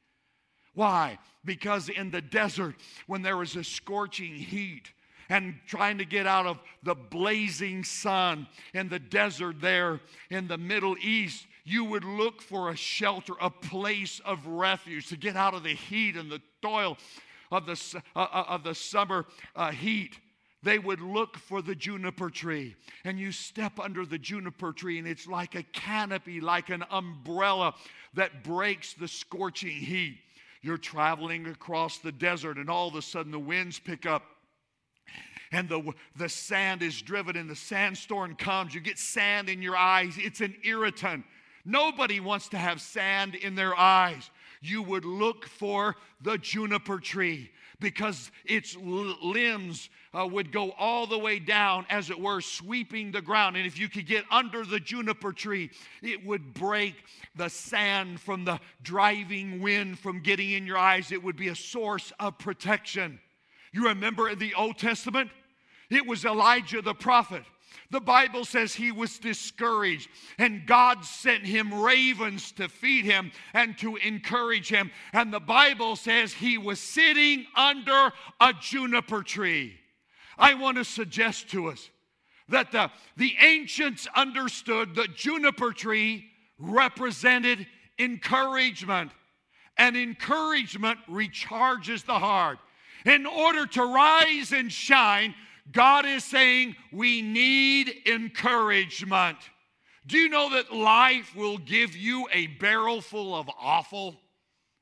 Why? 0.77 1.17
Because 1.43 1.89
in 1.89 2.11
the 2.11 2.21
desert, 2.21 2.75
when 3.07 3.23
there 3.23 3.35
was 3.35 3.55
a 3.55 3.63
scorching 3.63 4.35
heat, 4.35 4.91
and 5.27 5.55
trying 5.65 5.97
to 5.97 6.05
get 6.05 6.27
out 6.27 6.45
of 6.45 6.59
the 6.83 6.93
blazing 6.93 7.83
sun 7.83 8.47
in 8.75 8.87
the 8.87 8.99
desert 8.99 9.59
there 9.59 9.99
in 10.29 10.47
the 10.47 10.57
Middle 10.57 10.95
East, 11.01 11.47
you 11.63 11.83
would 11.83 12.03
look 12.03 12.43
for 12.43 12.69
a 12.69 12.75
shelter, 12.75 13.33
a 13.41 13.49
place 13.49 14.21
of 14.23 14.45
refuge 14.45 15.07
to 15.07 15.17
get 15.17 15.35
out 15.35 15.55
of 15.55 15.63
the 15.63 15.73
heat 15.73 16.15
and 16.15 16.31
the 16.31 16.41
toil 16.61 16.95
of 17.51 17.65
the, 17.65 18.01
uh, 18.15 18.19
uh, 18.19 18.43
of 18.47 18.63
the 18.63 18.75
summer 18.75 19.25
uh, 19.55 19.71
heat. 19.71 20.19
They 20.61 20.77
would 20.77 21.01
look 21.01 21.37
for 21.37 21.63
the 21.63 21.73
juniper 21.73 22.29
tree, 22.29 22.75
and 23.03 23.17
you 23.17 23.31
step 23.31 23.79
under 23.79 24.05
the 24.05 24.19
juniper 24.19 24.73
tree, 24.73 24.99
and 24.99 25.07
it's 25.07 25.25
like 25.25 25.55
a 25.55 25.63
canopy, 25.63 26.39
like 26.39 26.69
an 26.69 26.85
umbrella 26.91 27.73
that 28.13 28.43
breaks 28.43 28.93
the 28.93 29.07
scorching 29.07 29.71
heat. 29.71 30.19
You're 30.61 30.77
traveling 30.77 31.47
across 31.47 31.99
the 31.99 32.11
desert, 32.11 32.57
and 32.57 32.69
all 32.69 32.87
of 32.87 32.95
a 32.95 33.01
sudden 33.01 33.31
the 33.31 33.39
winds 33.39 33.79
pick 33.79 34.05
up 34.05 34.23
and 35.51 35.69
the, 35.69 35.93
the 36.15 36.29
sand 36.29 36.81
is 36.81 37.01
driven 37.01 37.37
and 37.37 37.49
the 37.49 37.55
sandstorm 37.55 38.35
comes. 38.35 38.73
You 38.75 38.81
get 38.81 38.97
sand 38.97 39.49
in 39.49 39.61
your 39.61 39.77
eyes. 39.77 40.15
It's 40.17 40.41
an 40.41 40.55
irritant. 40.63 41.25
Nobody 41.65 42.19
wants 42.19 42.49
to 42.49 42.57
have 42.57 42.81
sand 42.81 43.35
in 43.35 43.55
their 43.55 43.77
eyes. 43.77 44.29
You 44.61 44.81
would 44.83 45.05
look 45.05 45.45
for 45.45 45.95
the 46.21 46.37
juniper 46.37 46.99
tree 46.99 47.51
because 47.79 48.31
its 48.45 48.75
limbs 48.75 49.89
uh, 50.13 50.25
would 50.25 50.51
go 50.51 50.71
all 50.71 51.05
the 51.05 51.17
way 51.17 51.37
down, 51.37 51.85
as 51.89 52.09
it 52.09 52.19
were, 52.19 52.41
sweeping 52.41 53.11
the 53.11 53.21
ground. 53.21 53.55
And 53.55 53.67
if 53.67 53.77
you 53.77 53.87
could 53.87 54.07
get 54.07 54.25
under 54.31 54.65
the 54.65 54.79
juniper 54.79 55.31
tree, 55.31 55.69
it 56.01 56.25
would 56.25 56.53
break 56.53 56.95
the 57.35 57.49
sand 57.49 58.19
from 58.19 58.45
the 58.45 58.59
driving 58.81 59.61
wind 59.61 59.99
from 59.99 60.21
getting 60.21 60.51
in 60.51 60.65
your 60.65 60.77
eyes. 60.77 61.11
It 61.11 61.23
would 61.23 61.37
be 61.37 61.49
a 61.49 61.55
source 61.55 62.11
of 62.19 62.37
protection. 62.39 63.19
You 63.71 63.87
remember 63.87 64.29
in 64.29 64.39
the 64.39 64.55
Old 64.55 64.77
Testament? 64.77 65.29
It 65.89 66.05
was 66.05 66.25
Elijah 66.25 66.81
the 66.81 66.95
prophet 66.95 67.43
the 67.89 67.99
Bible 68.01 68.43
says 68.43 68.73
he 68.73 68.91
was 68.91 69.17
discouraged, 69.17 70.09
and 70.37 70.65
God 70.65 71.05
sent 71.05 71.45
him 71.45 71.73
ravens 71.73 72.51
to 72.53 72.67
feed 72.67 73.05
him 73.05 73.31
and 73.53 73.77
to 73.77 73.95
encourage 73.97 74.69
him. 74.69 74.91
And 75.13 75.33
the 75.33 75.39
Bible 75.39 75.95
says 75.95 76.33
he 76.33 76.57
was 76.57 76.79
sitting 76.79 77.45
under 77.55 78.11
a 78.41 78.53
juniper 78.59 79.23
tree. 79.23 79.75
I 80.37 80.53
want 80.53 80.77
to 80.77 80.85
suggest 80.85 81.49
to 81.51 81.69
us 81.69 81.89
that 82.49 82.71
the, 82.71 82.91
the 83.15 83.35
ancients 83.41 84.07
understood 84.15 84.95
the 84.95 85.07
juniper 85.07 85.71
tree 85.71 86.25
represented 86.59 87.67
encouragement, 87.99 89.11
and 89.77 89.95
encouragement 89.95 90.99
recharges 91.09 92.05
the 92.05 92.19
heart. 92.19 92.59
In 93.05 93.25
order 93.25 93.65
to 93.67 93.85
rise 93.85 94.51
and 94.51 94.71
shine, 94.71 95.35
God 95.71 96.05
is 96.05 96.23
saying 96.23 96.75
we 96.91 97.21
need 97.21 97.93
encouragement. 98.05 99.37
Do 100.05 100.17
you 100.17 100.29
know 100.29 100.51
that 100.51 100.73
life 100.73 101.35
will 101.35 101.57
give 101.57 101.95
you 101.95 102.27
a 102.31 102.47
barrel 102.47 103.01
full 103.01 103.35
of 103.35 103.49
awful? 103.59 104.15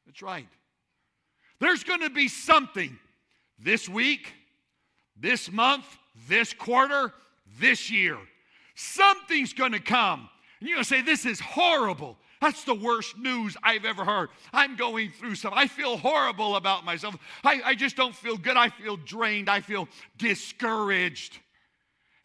That's 0.05 0.21
right. 0.21 0.47
There's 1.59 1.83
going 1.83 2.01
to 2.01 2.09
be 2.09 2.27
something 2.27 2.97
this 3.57 3.89
week, 3.89 4.33
this 5.17 5.51
month, 5.51 5.85
this 6.27 6.53
quarter, 6.53 7.13
this 7.59 7.89
year. 7.89 8.17
Something's 8.75 9.53
going 9.53 9.71
to 9.71 9.79
come. 9.79 10.29
And 10.59 10.69
you're 10.69 10.75
going 10.75 10.83
to 10.83 10.89
say, 10.89 11.01
This 11.01 11.25
is 11.25 11.39
horrible. 11.39 12.17
That's 12.41 12.63
the 12.63 12.75
worst 12.75 13.17
news 13.17 13.55
I've 13.63 13.85
ever 13.85 14.03
heard. 14.03 14.29
I'm 14.53 14.75
going 14.75 15.11
through 15.11 15.35
something. 15.35 15.57
I 15.57 15.67
feel 15.67 15.97
horrible 15.97 16.55
about 16.55 16.85
myself. 16.85 17.15
I, 17.43 17.61
I 17.63 17.75
just 17.75 17.95
don't 17.95 18.15
feel 18.15 18.37
good. 18.37 18.57
I 18.57 18.69
feel 18.69 18.97
drained. 18.97 19.49
I 19.49 19.61
feel 19.61 19.87
discouraged. 20.17 21.39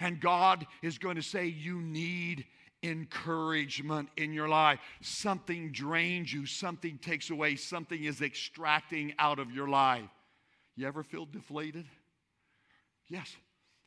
And 0.00 0.20
God 0.20 0.66
is 0.82 0.98
going 0.98 1.16
to 1.16 1.22
say, 1.22 1.46
You 1.46 1.80
need 1.80 2.46
encouragement 2.82 4.08
in 4.16 4.32
your 4.32 4.48
life. 4.48 4.80
Something 5.00 5.70
drains 5.72 6.32
you, 6.32 6.46
something 6.46 6.98
takes 6.98 7.30
away, 7.30 7.56
something 7.56 8.02
is 8.02 8.22
extracting 8.22 9.14
out 9.18 9.38
of 9.38 9.50
your 9.50 9.68
life. 9.68 10.08
You 10.76 10.86
ever 10.86 11.02
feel 11.02 11.26
deflated? 11.26 11.86
Yes. 13.08 13.36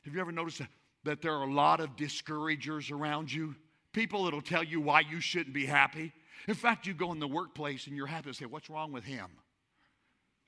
Have 0.04 0.14
you 0.14 0.20
ever 0.20 0.32
noticed 0.32 0.58
that, 0.58 0.68
that 1.04 1.22
there 1.22 1.32
are 1.32 1.44
a 1.44 1.52
lot 1.52 1.80
of 1.80 1.96
discouragers 1.96 2.90
around 2.90 3.32
you? 3.32 3.56
People 3.94 4.24
that'll 4.24 4.42
tell 4.42 4.64
you 4.64 4.80
why 4.80 5.00
you 5.00 5.20
shouldn't 5.20 5.54
be 5.54 5.64
happy. 5.64 6.12
In 6.48 6.54
fact, 6.54 6.86
you 6.86 6.92
go 6.92 7.12
in 7.12 7.20
the 7.20 7.28
workplace 7.28 7.86
and 7.86 7.96
you're 7.96 8.08
happy 8.08 8.30
to 8.30 8.34
say, 8.34 8.44
What's 8.44 8.68
wrong 8.68 8.92
with 8.92 9.04
him? 9.04 9.28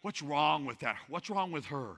What's 0.02 0.20
wrong 0.20 0.66
with 0.66 0.80
that? 0.80 0.96
What's 1.08 1.30
wrong 1.30 1.52
with 1.52 1.64
her? 1.66 1.96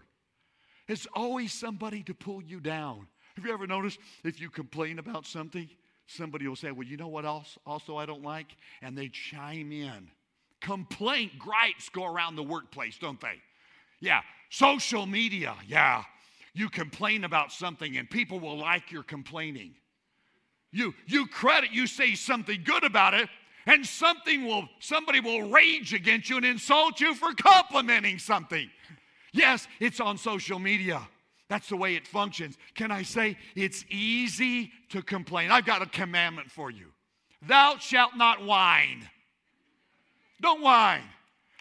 It's 0.86 1.06
always 1.14 1.52
somebody 1.52 2.02
to 2.04 2.14
pull 2.14 2.42
you 2.42 2.60
down. 2.60 3.08
Have 3.34 3.44
you 3.44 3.52
ever 3.52 3.66
noticed 3.66 3.98
if 4.24 4.40
you 4.40 4.50
complain 4.50 4.98
about 4.98 5.26
something, 5.26 5.68
somebody 6.06 6.46
will 6.46 6.56
say, 6.56 6.70
Well, 6.70 6.86
you 6.86 6.98
know 6.98 7.08
what 7.08 7.24
else 7.24 7.56
also 7.66 7.96
I 7.96 8.04
don't 8.04 8.22
like? 8.22 8.48
And 8.82 8.96
they 8.96 9.08
chime 9.08 9.72
in. 9.72 10.10
Complaint 10.60 11.38
gripes 11.38 11.88
go 11.88 12.04
around 12.04 12.36
the 12.36 12.42
workplace, 12.42 12.98
don't 12.98 13.20
they? 13.20 13.40
Yeah. 14.00 14.20
Social 14.50 15.06
media, 15.06 15.56
yeah. 15.66 16.04
You 16.52 16.68
complain 16.68 17.24
about 17.24 17.52
something 17.52 17.96
and 17.96 18.08
people 18.10 18.38
will 18.38 18.58
like 18.58 18.92
your 18.92 19.02
complaining. 19.02 19.74
You, 20.70 20.94
you 21.06 21.26
credit, 21.26 21.70
you 21.72 21.86
say 21.86 22.14
something 22.14 22.62
good 22.64 22.84
about 22.84 23.14
it, 23.14 23.28
and 23.66 23.86
something 23.86 24.46
will, 24.46 24.68
somebody 24.80 25.20
will 25.20 25.50
rage 25.50 25.94
against 25.94 26.30
you 26.30 26.36
and 26.36 26.46
insult 26.46 27.00
you 27.00 27.14
for 27.14 27.32
complimenting 27.34 28.18
something. 28.18 28.70
Yes, 29.32 29.66
it's 29.80 30.00
on 30.00 30.18
social 30.18 30.58
media. 30.58 31.00
That's 31.48 31.68
the 31.68 31.76
way 31.76 31.94
it 31.94 32.06
functions. 32.06 32.56
Can 32.74 32.90
I 32.90 33.02
say 33.02 33.36
it's 33.54 33.84
easy 33.88 34.70
to 34.90 35.02
complain? 35.02 35.50
I've 35.50 35.64
got 35.64 35.80
a 35.80 35.86
commandment 35.86 36.50
for 36.50 36.70
you. 36.70 36.92
Thou 37.46 37.76
shalt 37.78 38.16
not 38.16 38.44
whine. 38.44 39.08
Don't 40.40 40.62
whine. 40.62 41.02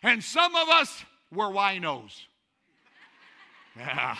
And 0.03 0.23
some 0.23 0.55
of 0.55 0.67
us, 0.69 1.03
were 1.31 1.49
winos. 1.49 2.21
Yeah. 3.77 4.17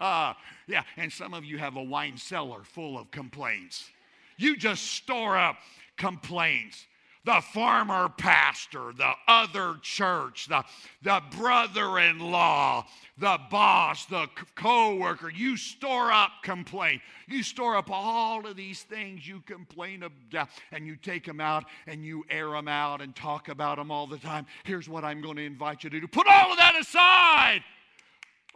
yeah. 0.66 0.82
And 0.96 1.12
some 1.12 1.34
of 1.34 1.44
you 1.44 1.58
have 1.58 1.76
a 1.76 1.82
wine 1.82 2.16
cellar 2.16 2.64
full 2.64 2.98
of 2.98 3.10
complaints. 3.10 3.90
You 4.38 4.56
just 4.56 4.84
store 4.92 5.36
up 5.36 5.56
complaints 5.98 6.86
the 7.28 7.42
farmer 7.52 8.08
pastor, 8.08 8.90
the 8.96 9.12
other 9.26 9.74
church, 9.82 10.46
the, 10.48 10.64
the 11.02 11.20
brother 11.36 11.98
in 11.98 12.18
law, 12.18 12.86
the 13.18 13.38
boss, 13.50 14.06
the 14.06 14.26
co 14.54 14.94
worker. 14.94 15.28
You 15.28 15.58
store 15.58 16.10
up 16.10 16.30
complaint. 16.42 17.02
You 17.26 17.42
store 17.42 17.76
up 17.76 17.90
all 17.90 18.46
of 18.46 18.56
these 18.56 18.80
things 18.82 19.28
you 19.28 19.40
complain 19.40 20.04
about, 20.04 20.48
and 20.72 20.86
you 20.86 20.96
take 20.96 21.26
them 21.26 21.38
out 21.38 21.66
and 21.86 22.02
you 22.02 22.24
air 22.30 22.48
them 22.48 22.66
out 22.66 23.02
and 23.02 23.14
talk 23.14 23.50
about 23.50 23.76
them 23.76 23.90
all 23.90 24.06
the 24.06 24.16
time. 24.16 24.46
Here's 24.64 24.88
what 24.88 25.04
I'm 25.04 25.20
going 25.20 25.36
to 25.36 25.44
invite 25.44 25.84
you 25.84 25.90
to 25.90 26.00
do 26.00 26.08
put 26.08 26.26
all 26.26 26.52
of 26.52 26.56
that 26.56 26.76
aside. 26.80 27.62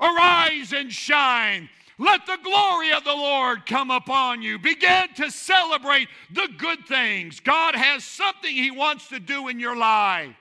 Arise 0.00 0.72
and 0.72 0.90
shine. 0.90 1.68
Let 1.98 2.26
the 2.26 2.38
glory 2.42 2.92
of 2.92 3.04
the 3.04 3.14
Lord 3.14 3.66
come 3.66 3.90
upon 3.90 4.42
you. 4.42 4.58
Begin 4.58 5.08
to 5.16 5.30
celebrate 5.30 6.08
the 6.30 6.48
good 6.56 6.86
things. 6.86 7.40
God 7.40 7.74
has 7.74 8.04
something 8.04 8.54
He 8.54 8.70
wants 8.70 9.08
to 9.08 9.20
do 9.20 9.48
in 9.48 9.60
your 9.60 9.76
life. 9.76 10.34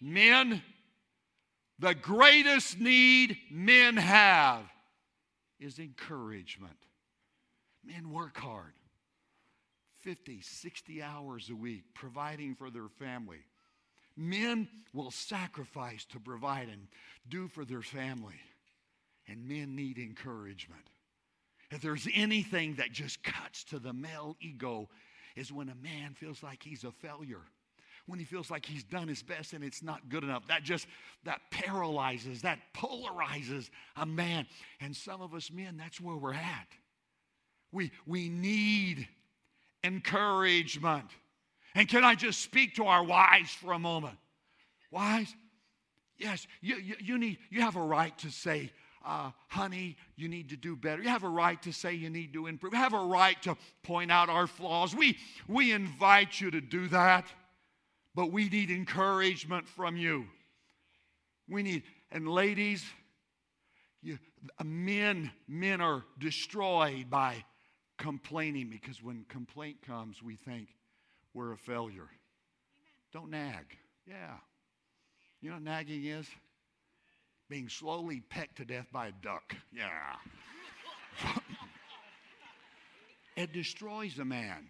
Men, 0.00 0.62
the 1.78 1.94
greatest 1.94 2.80
need 2.80 3.36
men 3.50 3.96
have 3.96 4.62
is 5.58 5.78
encouragement. 5.78 6.76
Men 7.84 8.10
work 8.10 8.36
hard 8.36 8.72
50, 10.00 10.40
60 10.40 11.02
hours 11.02 11.50
a 11.50 11.54
week 11.54 11.84
providing 11.94 12.54
for 12.54 12.70
their 12.70 12.88
family. 12.88 13.40
Men 14.16 14.68
will 14.92 15.10
sacrifice 15.10 16.04
to 16.06 16.18
provide 16.20 16.68
and 16.68 16.88
do 17.28 17.48
for 17.48 17.64
their 17.64 17.82
family. 17.82 18.40
And 19.30 19.48
men 19.48 19.76
need 19.76 19.98
encouragement. 19.98 20.82
If 21.70 21.80
there's 21.80 22.08
anything 22.14 22.74
that 22.74 22.90
just 22.90 23.22
cuts 23.22 23.62
to 23.64 23.78
the 23.78 23.92
male 23.92 24.36
ego, 24.40 24.88
is 25.36 25.52
when 25.52 25.68
a 25.68 25.74
man 25.76 26.14
feels 26.14 26.42
like 26.42 26.62
he's 26.62 26.82
a 26.82 26.90
failure 26.90 27.42
when 28.10 28.18
he 28.18 28.24
feels 28.24 28.50
like 28.50 28.66
he's 28.66 28.82
done 28.82 29.06
his 29.06 29.22
best 29.22 29.52
and 29.52 29.62
it's 29.62 29.82
not 29.82 30.08
good 30.08 30.24
enough. 30.24 30.46
That 30.48 30.64
just 30.64 30.86
that 31.24 31.40
paralyzes, 31.50 32.42
that 32.42 32.58
polarizes 32.74 33.70
a 33.96 34.04
man. 34.04 34.46
And 34.80 34.94
some 34.94 35.22
of 35.22 35.32
us 35.32 35.50
men, 35.50 35.76
that's 35.76 36.00
where 36.00 36.16
we're 36.16 36.34
at. 36.34 36.68
We 37.72 37.92
we 38.06 38.28
need 38.28 39.08
encouragement. 39.84 41.06
And 41.74 41.88
can 41.88 42.02
I 42.02 42.16
just 42.16 42.40
speak 42.40 42.74
to 42.76 42.86
our 42.86 43.04
wives 43.04 43.52
for 43.52 43.72
a 43.72 43.78
moment? 43.78 44.16
Wives, 44.90 45.32
yes, 46.18 46.48
you, 46.60 46.76
you, 46.76 46.96
you 46.98 47.18
need 47.18 47.38
you 47.48 47.60
have 47.60 47.76
a 47.76 47.82
right 47.82 48.16
to 48.18 48.30
say, 48.30 48.72
uh, 49.04 49.30
honey, 49.48 49.96
you 50.16 50.28
need 50.28 50.50
to 50.50 50.56
do 50.56 50.76
better. 50.76 51.02
You 51.02 51.08
have 51.08 51.24
a 51.24 51.28
right 51.28 51.60
to 51.62 51.72
say 51.72 51.94
you 51.94 52.10
need 52.10 52.32
to 52.34 52.46
improve. 52.46 52.74
You 52.74 52.78
have 52.78 52.92
a 52.92 53.04
right 53.04 53.40
to 53.42 53.56
point 53.82 54.12
out 54.12 54.28
our 54.28 54.46
flaws. 54.46 54.94
We, 54.94 55.18
we 55.48 55.72
invite 55.72 56.40
you 56.40 56.50
to 56.50 56.60
do 56.60 56.88
that. 56.88 57.26
But 58.14 58.32
we 58.32 58.48
need 58.48 58.70
encouragement 58.70 59.68
from 59.68 59.96
you. 59.96 60.26
We 61.48 61.62
need, 61.62 61.84
and 62.10 62.28
ladies, 62.28 62.84
you, 64.02 64.18
men, 64.64 65.30
men 65.48 65.80
are 65.80 66.04
destroyed 66.18 67.08
by 67.08 67.44
complaining 67.98 68.68
because 68.68 69.02
when 69.02 69.24
complaint 69.28 69.82
comes, 69.86 70.22
we 70.22 70.36
think 70.36 70.68
we're 71.34 71.52
a 71.52 71.56
failure. 71.56 72.08
Don't 73.12 73.30
nag. 73.30 73.76
Yeah. 74.06 74.34
You 75.40 75.50
know 75.50 75.56
what 75.56 75.64
nagging 75.64 76.04
is? 76.04 76.26
Being 77.50 77.68
slowly 77.68 78.20
pecked 78.20 78.58
to 78.58 78.64
death 78.64 78.86
by 78.92 79.08
a 79.08 79.12
duck. 79.22 79.56
Yeah. 79.74 80.14
it 83.36 83.52
destroys 83.52 84.20
a 84.20 84.24
man. 84.24 84.68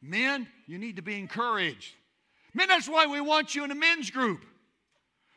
Men, 0.00 0.48
you 0.66 0.78
need 0.78 0.96
to 0.96 1.02
be 1.02 1.18
encouraged. 1.18 1.94
Men, 2.54 2.66
that's 2.66 2.88
why 2.88 3.06
we 3.06 3.20
want 3.20 3.54
you 3.54 3.62
in 3.62 3.70
a 3.70 3.74
men's 3.74 4.10
group. 4.10 4.42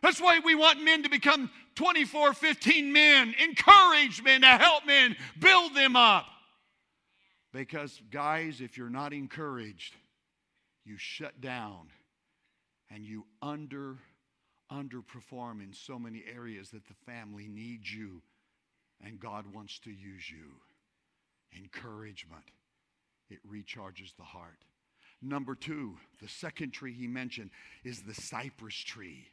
That's 0.01 0.21
why 0.21 0.39
we 0.39 0.55
want 0.55 0.81
men 0.81 1.03
to 1.03 1.09
become 1.09 1.51
24, 1.75 2.33
15 2.33 2.93
men, 2.93 3.35
encourage 3.43 4.23
men 4.23 4.39
to 4.39 4.47
help 4.47 4.85
men, 4.85 5.17
build 5.39 5.75
them 5.75 5.97
up. 5.97 6.25
Because, 7.51 8.01
guys, 8.11 8.61
if 8.61 8.77
you're 8.77 8.89
not 8.89 9.11
encouraged, 9.11 9.97
you 10.85 10.95
shut 10.97 11.41
down 11.41 11.89
and 12.89 13.03
you 13.03 13.25
under 13.41 13.97
underperform 14.71 15.61
in 15.61 15.73
so 15.73 15.99
many 15.99 16.23
areas 16.33 16.69
that 16.69 16.87
the 16.87 17.11
family 17.11 17.47
needs 17.47 17.93
you 17.93 18.21
and 19.03 19.19
God 19.19 19.45
wants 19.53 19.79
to 19.79 19.89
use 19.89 20.29
you. 20.29 20.53
Encouragement, 21.57 22.45
it 23.29 23.39
recharges 23.47 24.15
the 24.15 24.23
heart. 24.23 24.63
Number 25.21 25.53
two, 25.53 25.97
the 26.21 26.27
second 26.27 26.71
tree 26.71 26.93
he 26.93 27.07
mentioned 27.07 27.51
is 27.83 28.01
the 28.01 28.13
cypress 28.13 28.75
tree. 28.75 29.27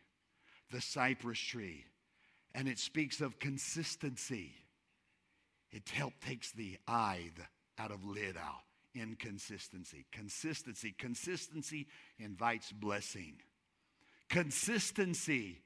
The 0.70 0.80
cypress 0.80 1.38
tree. 1.38 1.84
And 2.54 2.68
it 2.68 2.78
speaks 2.78 3.20
of 3.20 3.38
consistency. 3.38 4.52
It 5.70 5.88
help 5.88 6.14
takes 6.24 6.50
the 6.52 6.78
I 6.86 7.30
out 7.78 7.90
of 7.90 8.04
lid 8.04 8.36
out. 8.36 8.62
Inconsistency. 8.94 10.06
Consistency. 10.12 10.94
Consistency 10.98 11.86
invites 12.18 12.72
blessing. 12.72 13.34
Consistency 14.28 15.58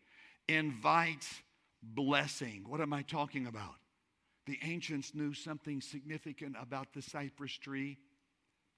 invites 0.49 1.43
blessing. 1.83 2.65
What 2.69 2.81
am 2.81 2.93
I 2.93 3.03
talking 3.03 3.47
about? 3.47 3.75
The 4.47 4.59
ancients 4.63 5.15
knew 5.15 5.35
something 5.35 5.81
significant 5.81 6.57
about 6.61 6.93
the 6.93 7.03
cypress 7.03 7.53
tree. 7.53 7.99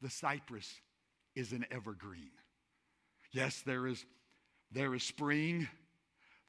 The 0.02 0.10
cypress 0.10 0.80
is 1.34 1.52
an 1.52 1.66
evergreen. 1.70 2.30
Yes, 3.32 3.62
there 3.64 3.86
is, 3.86 4.04
there 4.70 4.94
is 4.94 5.02
spring, 5.02 5.68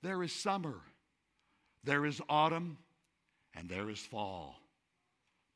there 0.01 0.21
is 0.21 0.33
summer, 0.33 0.81
there 1.83 2.05
is 2.05 2.21
autumn, 2.29 2.77
and 3.55 3.69
there 3.69 3.89
is 3.89 3.99
fall. 3.99 4.55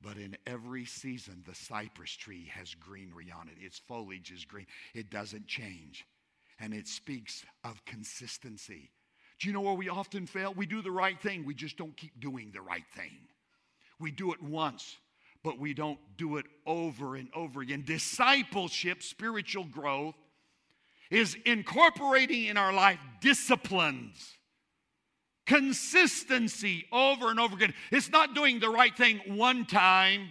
But 0.02 0.18
in 0.18 0.38
every 0.48 0.86
season, 0.86 1.44
the 1.46 1.56
cypress 1.56 2.12
tree 2.12 2.50
has 2.54 2.74
greenery 2.74 3.32
on 3.38 3.50
it. 3.50 3.64
Its 3.64 3.80
foliage 3.80 4.32
is 4.32 4.46
green. 4.46 4.66
It 4.94 5.10
doesn't 5.10 5.46
change. 5.46 6.06
And 6.60 6.74
it 6.74 6.88
speaks 6.88 7.46
of 7.64 7.84
consistency. 7.86 8.92
Do 9.40 9.48
you 9.48 9.54
know 9.54 9.62
where 9.62 9.74
we 9.74 9.88
often 9.88 10.28
fail? 10.28 10.54
We 10.54 10.66
do 10.66 10.82
the 10.82 10.92
right 10.92 11.20
thing, 11.20 11.46
we 11.46 11.54
just 11.54 11.78
don't 11.78 11.96
keep 11.96 12.20
doing 12.20 12.52
the 12.54 12.62
right 12.62 12.84
thing. 12.96 13.18
We 14.00 14.12
do 14.12 14.32
it 14.34 14.42
once, 14.42 14.98
but 15.44 15.60
we 15.60 15.74
don't 15.74 16.00
do 16.18 16.38
it 16.38 16.46
over 16.66 17.16
and 17.16 17.30
over 17.36 17.62
again. 17.62 17.84
Discipleship, 17.86 19.04
spiritual 19.04 19.66
growth, 19.66 20.16
is 21.10 21.36
incorporating 21.46 22.46
in 22.46 22.58
our 22.58 22.72
life 22.72 23.00
disciplines, 23.20 24.38
consistency 25.46 26.86
over 26.92 27.30
and 27.30 27.40
over 27.40 27.56
again. 27.56 27.74
It's 27.92 28.10
not 28.10 28.36
doing 28.36 28.60
the 28.60 28.70
right 28.70 28.96
thing 28.96 29.20
one 29.26 29.66
time, 29.66 30.30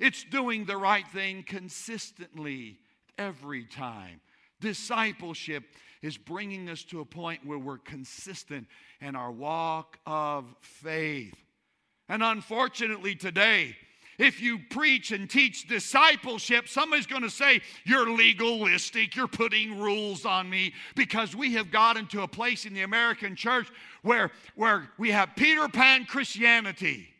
it's 0.00 0.24
doing 0.24 0.64
the 0.64 0.76
right 0.76 1.06
thing 1.08 1.44
consistently 1.46 2.78
every 3.18 3.64
time. 3.64 4.20
Discipleship 4.62 5.64
is 6.00 6.16
bringing 6.16 6.70
us 6.70 6.82
to 6.84 7.00
a 7.00 7.04
point 7.04 7.44
where 7.44 7.58
we're 7.58 7.78
consistent 7.78 8.66
in 9.00 9.14
our 9.14 9.30
walk 9.30 9.98
of 10.06 10.46
faith. 10.60 11.36
And 12.08 12.22
unfortunately, 12.22 13.14
today, 13.14 13.76
if 14.18 14.40
you 14.40 14.60
preach 14.70 15.10
and 15.10 15.28
teach 15.28 15.66
discipleship, 15.66 16.68
somebody's 16.68 17.06
going 17.06 17.22
to 17.22 17.30
say, 17.30 17.60
You're 17.84 18.10
legalistic, 18.10 19.16
you're 19.16 19.28
putting 19.28 19.80
rules 19.80 20.24
on 20.24 20.48
me, 20.48 20.74
because 20.94 21.34
we 21.34 21.54
have 21.54 21.70
gotten 21.70 22.06
to 22.08 22.22
a 22.22 22.28
place 22.28 22.64
in 22.64 22.74
the 22.74 22.82
American 22.82 23.34
church 23.34 23.68
where, 24.02 24.30
where 24.54 24.90
we 24.98 25.10
have 25.10 25.34
Peter 25.36 25.68
Pan 25.68 26.04
Christianity. 26.04 27.11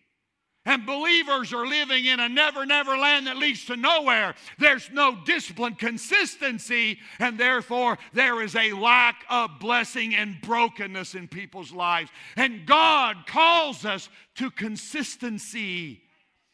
And 0.64 0.87
believers 0.87 1.53
are 1.53 1.66
living 1.66 2.05
in 2.05 2.20
a 2.20 2.29
never, 2.29 2.64
never 2.64 2.96
land 2.96 3.27
that 3.27 3.37
leads 3.37 3.64
to 3.64 3.77
nowhere. 3.77 4.35
There's 4.59 4.88
no 4.92 5.16
discipline, 5.25 5.75
consistency, 5.75 7.01
and 7.18 7.37
therefore 7.37 7.98
there 8.12 8.40
is 8.42 8.55
a 8.55 8.72
lack 8.72 9.25
of 9.29 9.59
blessing 9.59 10.14
and 10.14 10.40
brokenness 10.40 11.16
in 11.16 11.27
people's 11.27 11.72
lives. 11.72 12.11
And 12.37 12.64
God 12.64 13.16
calls 13.27 13.85
us 13.85 14.09
to 14.37 14.53
consistency 14.53 16.03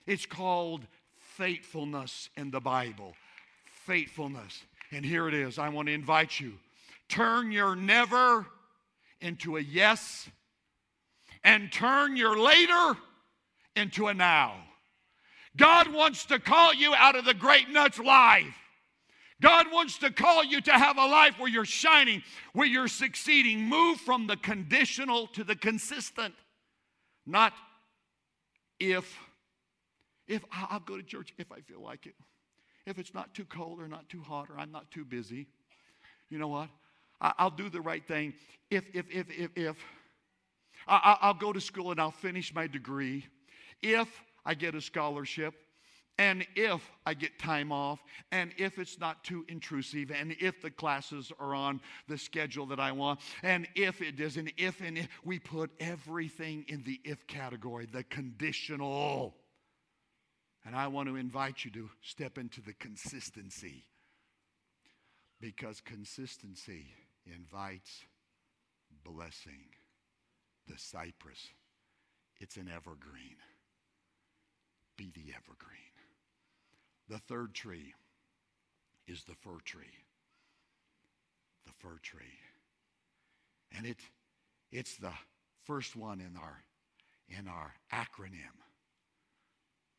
it's 0.09 0.25
called 0.25 0.87
faithfulness 1.19 2.31
in 2.35 2.51
the 2.51 2.61
Bible. 2.61 3.13
Faithfulness. 3.85 4.63
And 4.91 5.05
here 5.05 5.29
it 5.29 5.35
is. 5.35 5.59
I 5.59 5.69
want 5.69 5.89
to 5.89 5.93
invite 5.93 6.41
you. 6.41 6.55
Turn 7.11 7.53
your 7.53 7.77
never 7.77 8.47
into 9.21 9.59
a 9.59 9.61
yes 9.61 10.31
and 11.45 11.71
turn 11.71 12.17
your 12.17 12.39
later 12.41 12.97
into 13.79 14.09
a 14.09 14.15
now. 14.15 14.55
God 15.57 15.93
wants 15.93 16.27
to 16.27 16.39
call 16.39 16.75
you 16.75 16.95
out 16.95 17.17
of 17.17 17.25
the 17.25 17.35
grape 17.35 17.69
nuts 17.71 17.99
life. 17.99 18.55
God 19.41 19.67
wants 19.73 19.99
to 19.99 20.11
call 20.11 20.45
you 20.45 20.61
to 20.63 20.73
have 20.73 20.99
a 20.99 21.07
life 21.07 21.39
where 21.39 21.49
you're 21.49 21.65
shining, 21.65 22.23
where 22.53 22.67
you're 22.67 22.89
succeeding. 22.89 23.69
Move 23.69 23.99
from 23.99 24.27
the 24.27 24.37
conditional 24.37 25.29
to 25.29 25.45
the 25.45 25.55
consistent. 25.55 26.35
Not 27.25 27.53
if 28.81 29.17
if 30.27 30.45
I'll 30.53 30.81
go 30.81 30.97
to 30.97 31.03
church 31.03 31.33
if 31.39 31.51
I 31.51 31.61
feel 31.61 31.83
like 31.83 32.07
it. 32.07 32.15
if 32.85 32.99
it's 32.99 33.15
not 33.15 33.33
too 33.35 33.47
cold 33.47 33.81
or 33.81 33.89
not 33.89 34.09
too 34.09 34.21
hot 34.21 34.51
or 34.51 34.59
I'm 34.59 34.71
not 34.71 34.91
too 34.91 35.05
busy, 35.05 35.47
you 36.29 36.39
know 36.39 36.49
what? 36.49 36.69
I, 37.21 37.45
will 37.45 37.51
do 37.51 37.69
the 37.71 37.81
right 37.81 38.07
thing. 38.07 38.35
If, 38.71 38.85
if, 38.95 39.07
if, 39.11 39.31
if, 39.31 39.51
if 39.57 39.77
I'll 40.87 41.35
go 41.35 41.53
to 41.53 41.61
school 41.61 41.91
and 41.91 42.01
I'll 42.01 42.11
finish 42.11 42.55
my 42.55 42.67
degree. 42.67 43.27
If 43.83 44.09
I 44.45 44.55
get 44.55 44.75
a 44.75 44.81
scholarship, 44.81 45.55
and 46.19 46.45
if 46.57 46.83
I 47.07 47.15
get 47.15 47.39
time 47.39 47.71
off, 47.71 48.01
and 48.33 48.51
if 48.59 48.79
it's 48.81 48.99
not 48.99 49.23
too 49.23 49.45
intrusive, 49.49 50.11
and 50.11 50.35
if 50.41 50.61
the 50.61 50.71
classes 50.71 51.31
are 51.39 51.55
on 51.55 51.81
the 52.09 52.19
schedule 52.19 52.67
that 52.67 52.81
I 52.81 52.91
want, 52.91 53.21
and 53.45 53.69
if 53.77 54.03
it 54.03 54.17
doesn't, 54.17 54.51
if 54.57 54.81
and 54.81 54.99
if, 54.99 55.09
we 55.25 55.39
put 55.39 55.71
everything 55.79 56.65
in 56.67 56.83
the 56.83 57.01
if 57.05 57.25
category, 57.29 57.87
the 57.87 58.03
conditional. 58.03 59.37
And 60.65 60.75
I 60.75 60.89
want 60.89 61.09
to 61.09 61.15
invite 61.15 61.65
you 61.65 61.71
to 61.71 61.89
step 62.03 62.37
into 62.37 62.61
the 62.61 62.75
consistency 62.75 63.85
because 65.41 65.81
consistency 65.81 66.87
invites 67.27 68.05
blessing. 69.05 69.71
The 70.67 70.77
cypress, 70.77 71.49
it's 72.41 72.57
an 72.57 72.69
evergreen. 72.69 73.37
Be 74.99 75.11
the 75.15 75.33
evergreen. 75.35 75.79
The 77.09 77.19
third 77.19 77.55
tree 77.55 77.95
is 79.07 79.25
the 79.25 79.35
fir 79.35 79.59
tree. 79.65 80.05
The 81.65 81.73
fir 81.79 81.99
tree. 82.03 82.39
And 83.77 83.87
it, 83.87 83.97
it's 84.71 84.97
the 84.97 85.13
first 85.65 85.97
one 85.97 86.21
in 86.21 86.37
our, 86.37 86.63
in 87.29 87.49
our 87.49 87.73
acronym. 87.93 88.59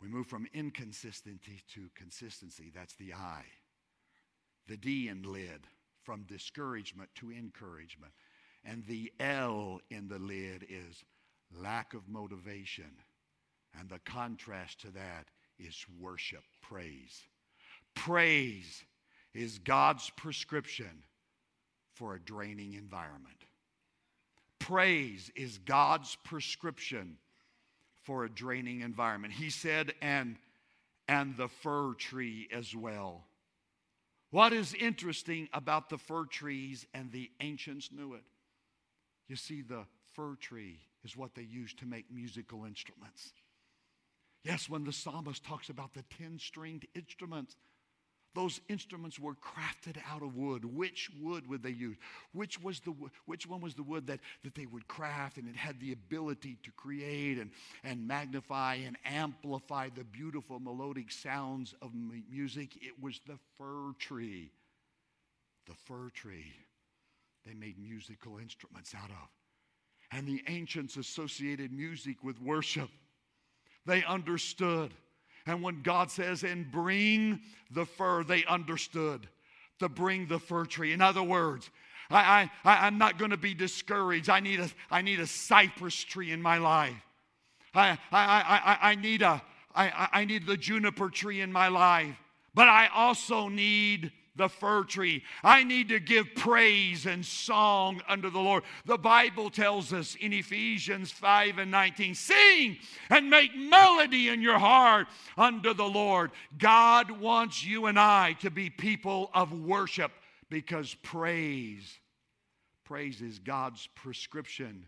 We 0.02 0.10
move 0.10 0.28
from 0.28 0.48
inconsistency 0.54 1.62
to 1.74 1.90
consistency. 1.96 2.72
That's 2.76 2.96
the 2.96 3.14
I. 3.14 3.44
The 4.68 4.78
D 4.78 5.08
in 5.08 5.24
lid, 5.24 5.62
from 6.04 6.24
discouragement 6.24 7.10
to 7.16 7.32
encouragement. 7.32 8.12
And 8.66 8.86
the 8.86 9.12
L 9.20 9.80
in 9.90 10.10
the 10.10 10.20
lid 10.20 10.66
is 10.70 11.04
lack 11.58 11.94
of 11.94 12.08
motivation. 12.08 12.92
And 13.78 13.90
the 13.90 14.00
contrast 14.00 14.82
to 14.82 14.92
that 14.92 15.28
is 15.60 15.86
worship, 16.00 16.44
praise. 16.62 17.24
Praise 17.96 18.84
is 19.34 19.60
God's 19.60 20.10
prescription 20.12 21.04
for 21.94 22.16
a 22.16 22.20
draining 22.20 22.74
environment. 22.74 23.36
Praise 24.58 25.32
is 25.36 25.58
God's 25.60 26.18
prescription 26.24 27.18
for 28.04 28.24
a 28.24 28.30
draining 28.30 28.82
environment. 28.82 29.34
He 29.34 29.50
said, 29.50 29.94
and, 30.02 30.38
and 31.08 31.36
the 31.38 31.48
fir 31.48 31.94
tree 31.94 32.48
as 32.52 32.76
well. 32.76 33.26
What 34.32 34.54
is 34.54 34.74
interesting 34.74 35.50
about 35.54 35.90
the 35.90 35.98
fir 35.98 36.26
trees, 36.26 36.86
and 36.94 37.12
the 37.12 37.30
ancients 37.40 37.90
knew 37.92 38.14
it. 38.14 38.24
You 39.28 39.36
see, 39.36 39.62
the 39.62 39.86
fir 40.14 40.36
tree 40.36 40.80
is 41.04 41.18
what 41.18 41.36
they 41.36 41.44
used 41.44 41.80
to 41.80 41.86
make 41.86 42.06
musical 42.12 42.66
instruments. 42.66 43.34
Yes, 44.44 44.70
when 44.70 44.84
the 44.84 44.94
psalmist 44.94 45.44
talks 45.44 45.70
about 45.70 45.94
the 45.94 46.04
10 46.18 46.40
stringed 46.40 46.88
instruments, 46.96 47.56
those 48.36 48.62
instruments 48.70 49.20
were 49.20 49.34
crafted 49.34 49.98
out 50.10 50.22
of 50.22 50.36
wood. 50.36 50.64
Which 50.64 51.10
wood 51.20 51.50
would 51.50 51.64
they 51.64 51.72
use? 51.72 51.98
Which, 52.32 52.62
was 52.62 52.80
the, 52.80 52.94
which 53.26 53.48
one 53.48 53.60
was 53.60 53.74
the 53.74 53.84
wood 53.84 54.08
that, 54.08 54.20
that 54.44 54.56
they 54.56 54.66
would 54.66 54.88
craft 54.88 55.38
and 55.38 55.48
it 55.48 55.56
had 55.56 55.80
the 55.80 55.92
ability 55.92 56.58
to 56.64 56.72
create 56.72 57.40
and, 57.40 57.50
and 57.84 58.08
magnify 58.08 58.76
and 58.76 58.98
amplify 59.04 59.90
the 59.90 60.04
beautiful 60.04 60.60
melodic 60.60 61.12
sounds 61.12 61.74
of 61.82 61.92
music? 62.32 62.78
It 62.82 63.02
was 63.02 63.20
the 63.26 63.40
fir 63.58 63.94
tree. 63.98 64.52
The 65.68 65.76
fir 65.86 66.10
tree 66.14 66.54
they 67.46 67.54
made 67.54 67.80
musical 67.80 68.38
instruments 68.38 68.94
out 68.96 69.10
of. 69.10 69.28
And 70.12 70.28
the 70.28 70.44
ancients 70.48 70.98
associated 70.98 71.72
music 71.72 72.24
with 72.24 72.40
worship. 72.42 72.90
They 73.90 74.04
understood. 74.04 74.94
And 75.48 75.64
when 75.64 75.82
God 75.82 76.12
says, 76.12 76.44
and 76.44 76.72
bring 76.72 77.40
the 77.72 77.88
fir, 77.88 78.24
they 78.24 78.46
understood 78.46 79.28
to 79.80 79.90
bring 79.90 80.28
the 80.28 80.38
fir 80.38 80.66
tree. 80.66 80.94
In 80.94 81.02
other 81.02 81.24
words, 81.24 81.72
I, 82.12 82.52
I, 82.64 82.86
I'm 82.86 83.00
not 83.00 83.18
going 83.18 83.32
to 83.32 83.38
be 83.38 83.56
discouraged. 83.56 84.30
I 84.30 84.42
need, 84.42 84.60
a, 84.60 84.70
I 84.92 85.02
need 85.02 85.20
a 85.20 85.26
cypress 85.26 85.96
tree 86.04 86.32
in 86.32 86.40
my 86.40 86.60
life. 86.60 86.94
I, 87.74 87.98
I, 88.12 88.78
I, 88.82 88.92
I, 88.92 88.96
need 88.96 89.24
a, 89.24 89.42
I, 89.74 90.08
I 90.14 90.26
need 90.26 90.46
the 90.46 90.58
juniper 90.58 91.10
tree 91.10 91.42
in 91.42 91.52
my 91.52 91.68
life. 91.70 92.16
But 92.54 92.68
I 92.68 92.90
also 92.94 93.48
need 93.48 94.12
the 94.36 94.50
fir 94.50 94.84
tree. 94.84 95.24
I 95.44 95.64
need 95.64 95.90
to 95.90 96.00
give 96.00 96.36
praise 96.36 97.06
and 97.06 97.26
song 97.26 98.02
unto 98.08 98.30
the 98.30 98.40
Lord. 98.40 98.64
The 98.86 98.98
Bible 98.98 99.50
tells 99.50 99.94
us 99.94 100.16
in 100.16 100.34
Ephesians 100.34 101.12
5 101.12 101.58
and 101.58 101.72
19 101.72 102.16
sing 102.16 102.78
and 103.10 103.30
make 103.30 103.56
melody 103.56 104.30
in 104.30 104.42
your 104.42 104.60
heart 104.60 105.08
unto 105.38 105.74
the 105.74 105.84
Lord. 105.84 106.32
God 106.58 107.12
wants 107.12 107.66
you 107.66 107.88
and 107.88 108.00
I 108.00 108.34
to 108.42 108.50
be 108.50 108.70
people 108.70 109.30
of 109.34 109.52
worship 109.52 110.12
because 110.50 110.96
praise, 111.04 112.00
praise 112.86 113.22
is 113.22 113.40
God's 113.40 113.88
prescription 113.96 114.86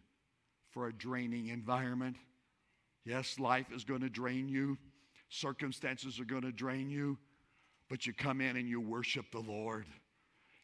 for 0.72 0.88
a 0.88 0.94
draining 0.94 1.48
environment. 1.48 2.16
Yes, 3.06 3.40
life 3.40 3.68
is 3.74 3.84
going 3.84 4.02
to 4.02 4.10
drain 4.10 4.48
you. 4.48 4.78
Circumstances 5.30 6.20
are 6.20 6.26
going 6.26 6.44
to 6.44 6.52
drain 6.52 6.90
you. 6.90 7.18
But 7.92 8.08
you 8.08 8.14
come 8.14 8.40
in 8.40 8.56
and 8.56 8.70
you 8.70 8.80
worship 8.80 9.26
the 9.34 9.42
Lord. 9.42 9.86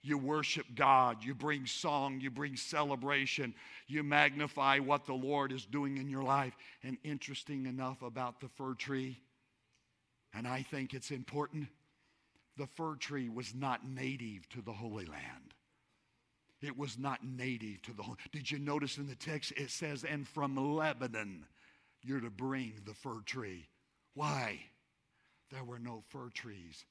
You 0.02 0.18
worship 0.18 0.66
God. 0.76 1.26
You 1.26 1.36
bring 1.36 1.66
song. 1.66 2.22
You 2.22 2.32
bring 2.32 2.56
celebration. 2.56 3.54
You 3.86 4.02
magnify 4.02 4.80
what 4.80 5.06
the 5.06 5.14
Lord 5.14 5.52
is 5.52 5.66
doing 5.66 5.98
in 5.98 6.10
your 6.10 6.24
life. 6.24 6.56
And 6.84 6.98
interesting 7.04 7.66
enough 7.66 8.02
about 8.02 8.40
the 8.40 8.48
fir 8.48 8.76
tree, 8.76 9.20
and 10.34 10.48
I 10.48 10.62
think 10.62 10.94
it's 10.94 11.12
important, 11.12 11.68
the 12.56 12.66
fir 12.66 12.96
tree 12.96 13.28
was 13.28 13.54
not 13.54 13.86
native 13.86 14.48
to 14.52 14.62
the 14.62 14.72
Holy 14.72 15.06
Land. 15.06 15.54
It 16.62 16.78
was 16.78 16.98
not 16.98 17.26
native 17.26 17.82
to 17.82 17.94
the 17.94 18.04
Holy. 18.04 18.18
Did 18.32 18.50
you 18.50 18.58
notice 18.58 18.98
in 18.98 19.08
the 19.08 19.16
text 19.16 19.52
it 19.58 19.70
says, 19.70 20.06
and 20.06 20.26
from 20.26 20.56
Lebanon 20.56 21.46
you're 22.02 22.22
to 22.22 22.30
bring 22.30 22.72
the 22.86 22.94
fir 22.94 23.20
tree? 23.26 23.68
Why? 24.14 24.62
There 25.52 25.66
were 25.66 25.80
no 25.80 26.04
fir 26.08 26.30
trees 26.30 26.86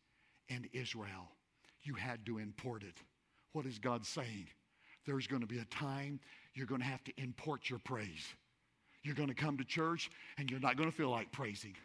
and 0.48 0.68
Israel. 0.72 1.30
You 1.82 1.94
had 1.94 2.24
to 2.26 2.38
import 2.38 2.82
it. 2.82 2.96
What 3.52 3.66
is 3.66 3.78
God 3.78 4.04
saying? 4.04 4.48
There's 5.06 5.26
going 5.26 5.42
to 5.42 5.46
be 5.46 5.58
a 5.58 5.64
time 5.66 6.20
you're 6.54 6.66
going 6.66 6.80
to 6.80 6.86
have 6.86 7.04
to 7.04 7.12
import 7.16 7.70
your 7.70 7.78
praise. 7.78 8.26
You're 9.02 9.14
going 9.14 9.28
to 9.28 9.34
come 9.34 9.56
to 9.58 9.64
church 9.64 10.10
and 10.36 10.50
you're 10.50 10.60
not 10.60 10.76
going 10.76 10.90
to 10.90 10.96
feel 10.96 11.10
like 11.10 11.30
praising. 11.30 11.76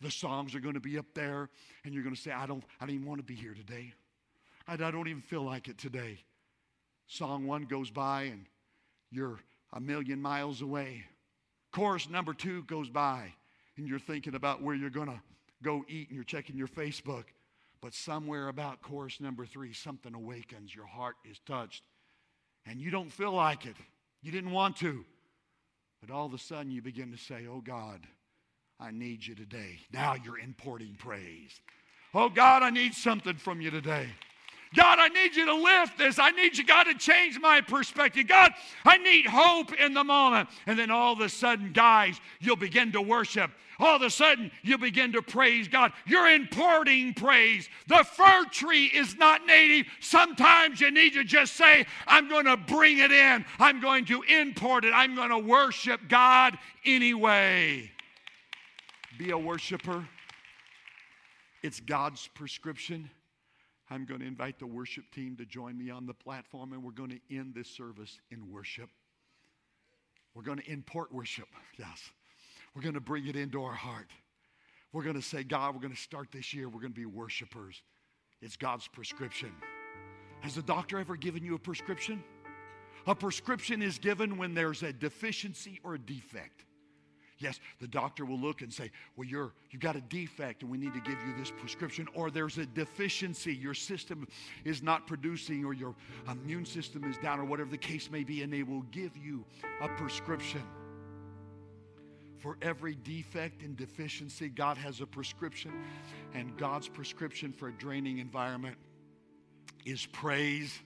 The 0.00 0.10
songs 0.10 0.54
are 0.54 0.60
going 0.60 0.74
to 0.74 0.80
be 0.80 0.98
up 0.98 1.06
there 1.14 1.48
and 1.84 1.92
you're 1.92 2.02
going 2.02 2.14
to 2.14 2.20
say, 2.20 2.30
I 2.30 2.46
don't, 2.46 2.62
I 2.80 2.86
don't 2.86 2.94
even 2.94 3.06
want 3.06 3.18
to 3.18 3.24
be 3.24 3.34
here 3.34 3.54
today. 3.54 3.92
I, 4.68 4.74
I 4.74 4.90
don't 4.90 5.08
even 5.08 5.22
feel 5.22 5.42
like 5.42 5.68
it 5.68 5.78
today. 5.78 6.18
Song 7.06 7.46
one 7.46 7.64
goes 7.64 7.90
by 7.90 8.22
and 8.24 8.46
you're 9.10 9.40
a 9.72 9.80
million 9.80 10.20
miles 10.20 10.62
away. 10.62 11.04
Chorus 11.72 12.08
number 12.08 12.34
two 12.34 12.62
goes 12.64 12.88
by 12.88 13.32
and 13.76 13.88
you're 13.88 13.98
thinking 13.98 14.34
about 14.34 14.62
where 14.62 14.74
you're 14.74 14.90
going 14.90 15.08
to 15.08 15.20
go 15.62 15.84
eat 15.88 16.08
and 16.08 16.16
you're 16.16 16.24
checking 16.24 16.56
your 16.56 16.68
Facebook 16.68 17.24
but 17.82 17.92
somewhere 17.92 18.48
about 18.48 18.80
chorus 18.80 19.20
number 19.20 19.44
three, 19.44 19.72
something 19.72 20.14
awakens. 20.14 20.74
Your 20.74 20.86
heart 20.86 21.16
is 21.28 21.40
touched. 21.44 21.82
And 22.64 22.80
you 22.80 22.92
don't 22.92 23.12
feel 23.12 23.32
like 23.32 23.66
it. 23.66 23.74
You 24.22 24.30
didn't 24.30 24.52
want 24.52 24.76
to. 24.78 25.04
But 26.00 26.14
all 26.14 26.26
of 26.26 26.32
a 26.32 26.38
sudden, 26.38 26.70
you 26.70 26.80
begin 26.80 27.10
to 27.10 27.18
say, 27.18 27.46
Oh 27.50 27.60
God, 27.60 28.06
I 28.78 28.92
need 28.92 29.26
you 29.26 29.34
today. 29.34 29.80
Now 29.92 30.14
you're 30.14 30.38
importing 30.38 30.94
praise. 30.96 31.60
Oh 32.14 32.28
God, 32.28 32.62
I 32.62 32.70
need 32.70 32.94
something 32.94 33.34
from 33.34 33.60
you 33.60 33.70
today. 33.70 34.08
God, 34.74 34.98
I 34.98 35.08
need 35.08 35.36
you 35.36 35.46
to 35.46 35.54
lift 35.54 35.98
this. 35.98 36.18
I 36.18 36.30
need 36.30 36.56
you, 36.56 36.64
God, 36.64 36.84
to 36.84 36.94
change 36.94 37.38
my 37.38 37.60
perspective. 37.60 38.26
God, 38.26 38.52
I 38.84 38.96
need 38.98 39.26
hope 39.26 39.72
in 39.74 39.94
the 39.94 40.04
moment. 40.04 40.48
And 40.66 40.78
then 40.78 40.90
all 40.90 41.12
of 41.12 41.20
a 41.20 41.28
sudden, 41.28 41.72
guys, 41.72 42.20
you'll 42.40 42.56
begin 42.56 42.92
to 42.92 43.02
worship. 43.02 43.50
All 43.78 43.96
of 43.96 44.02
a 44.02 44.10
sudden, 44.10 44.50
you 44.62 44.78
begin 44.78 45.12
to 45.12 45.22
praise 45.22 45.68
God. 45.68 45.92
You're 46.06 46.28
importing 46.28 47.14
praise. 47.14 47.68
The 47.88 48.04
fir 48.04 48.44
tree 48.50 48.86
is 48.86 49.16
not 49.16 49.44
native. 49.46 49.86
Sometimes 50.00 50.80
you 50.80 50.90
need 50.90 51.14
to 51.14 51.24
just 51.24 51.54
say, 51.54 51.86
I'm 52.06 52.28
going 52.28 52.46
to 52.46 52.56
bring 52.56 52.98
it 52.98 53.10
in. 53.10 53.44
I'm 53.58 53.80
going 53.80 54.04
to 54.06 54.22
import 54.22 54.84
it. 54.84 54.92
I'm 54.94 55.14
going 55.14 55.30
to 55.30 55.38
worship 55.38 56.00
God 56.08 56.56
anyway. 56.84 57.90
Be 59.18 59.30
a 59.30 59.38
worshiper. 59.38 60.06
It's 61.62 61.80
God's 61.80 62.28
prescription. 62.34 63.10
I'm 63.92 64.06
going 64.06 64.20
to 64.20 64.26
invite 64.26 64.58
the 64.58 64.66
worship 64.66 65.04
team 65.14 65.36
to 65.36 65.44
join 65.44 65.76
me 65.76 65.90
on 65.90 66.06
the 66.06 66.14
platform, 66.14 66.72
and 66.72 66.82
we're 66.82 66.92
going 66.92 67.10
to 67.10 67.36
end 67.36 67.54
this 67.54 67.68
service 67.68 68.18
in 68.30 68.50
worship. 68.50 68.88
We're 70.34 70.44
going 70.44 70.60
to 70.60 70.70
import 70.70 71.12
worship, 71.12 71.48
yes. 71.78 72.10
We're 72.74 72.80
going 72.80 72.94
to 72.94 73.02
bring 73.02 73.26
it 73.26 73.36
into 73.36 73.62
our 73.62 73.74
heart. 73.74 74.08
We're 74.94 75.02
going 75.02 75.16
to 75.16 75.22
say, 75.22 75.44
God, 75.44 75.74
we're 75.74 75.82
going 75.82 75.92
to 75.92 76.00
start 76.00 76.28
this 76.32 76.54
year, 76.54 76.70
we're 76.70 76.80
going 76.80 76.94
to 76.94 76.98
be 76.98 77.04
worshipers. 77.04 77.82
It's 78.40 78.56
God's 78.56 78.88
prescription. 78.88 79.52
Has 80.40 80.54
the 80.54 80.62
doctor 80.62 80.98
ever 80.98 81.14
given 81.14 81.44
you 81.44 81.54
a 81.54 81.58
prescription? 81.58 82.24
A 83.06 83.14
prescription 83.14 83.82
is 83.82 83.98
given 83.98 84.38
when 84.38 84.54
there's 84.54 84.82
a 84.82 84.92
deficiency 84.94 85.80
or 85.84 85.96
a 85.96 85.98
defect. 85.98 86.64
Yes, 87.42 87.58
the 87.80 87.88
doctor 87.88 88.24
will 88.24 88.38
look 88.38 88.62
and 88.62 88.72
say, 88.72 88.90
Well, 89.16 89.26
you're, 89.26 89.52
you've 89.70 89.82
got 89.82 89.96
a 89.96 90.00
defect 90.00 90.62
and 90.62 90.70
we 90.70 90.78
need 90.78 90.94
to 90.94 91.00
give 91.00 91.18
you 91.26 91.34
this 91.36 91.50
prescription. 91.50 92.06
Or 92.14 92.30
there's 92.30 92.58
a 92.58 92.66
deficiency, 92.66 93.54
your 93.54 93.74
system 93.74 94.28
is 94.64 94.82
not 94.82 95.06
producing, 95.06 95.64
or 95.64 95.72
your 95.72 95.94
immune 96.30 96.64
system 96.64 97.04
is 97.04 97.18
down, 97.18 97.40
or 97.40 97.44
whatever 97.44 97.70
the 97.70 97.78
case 97.78 98.10
may 98.10 98.22
be, 98.22 98.42
and 98.42 98.52
they 98.52 98.62
will 98.62 98.82
give 98.92 99.16
you 99.16 99.44
a 99.80 99.88
prescription. 99.88 100.62
For 102.38 102.56
every 102.60 102.96
defect 102.96 103.62
and 103.62 103.76
deficiency, 103.76 104.48
God 104.48 104.76
has 104.76 105.00
a 105.00 105.06
prescription, 105.06 105.72
and 106.34 106.56
God's 106.56 106.88
prescription 106.88 107.52
for 107.52 107.68
a 107.68 107.72
draining 107.72 108.18
environment 108.18 108.76
is 109.84 110.06
praise. 110.06 110.76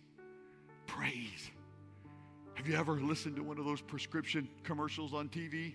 Praise. 0.87 1.51
Have 2.55 2.67
you 2.67 2.75
ever 2.77 2.95
listened 2.95 3.37
to 3.37 3.43
one 3.43 3.59
of 3.59 3.65
those 3.65 3.81
prescription 3.81 4.49
commercials 4.65 5.13
on 5.13 5.29
TV? 5.29 5.75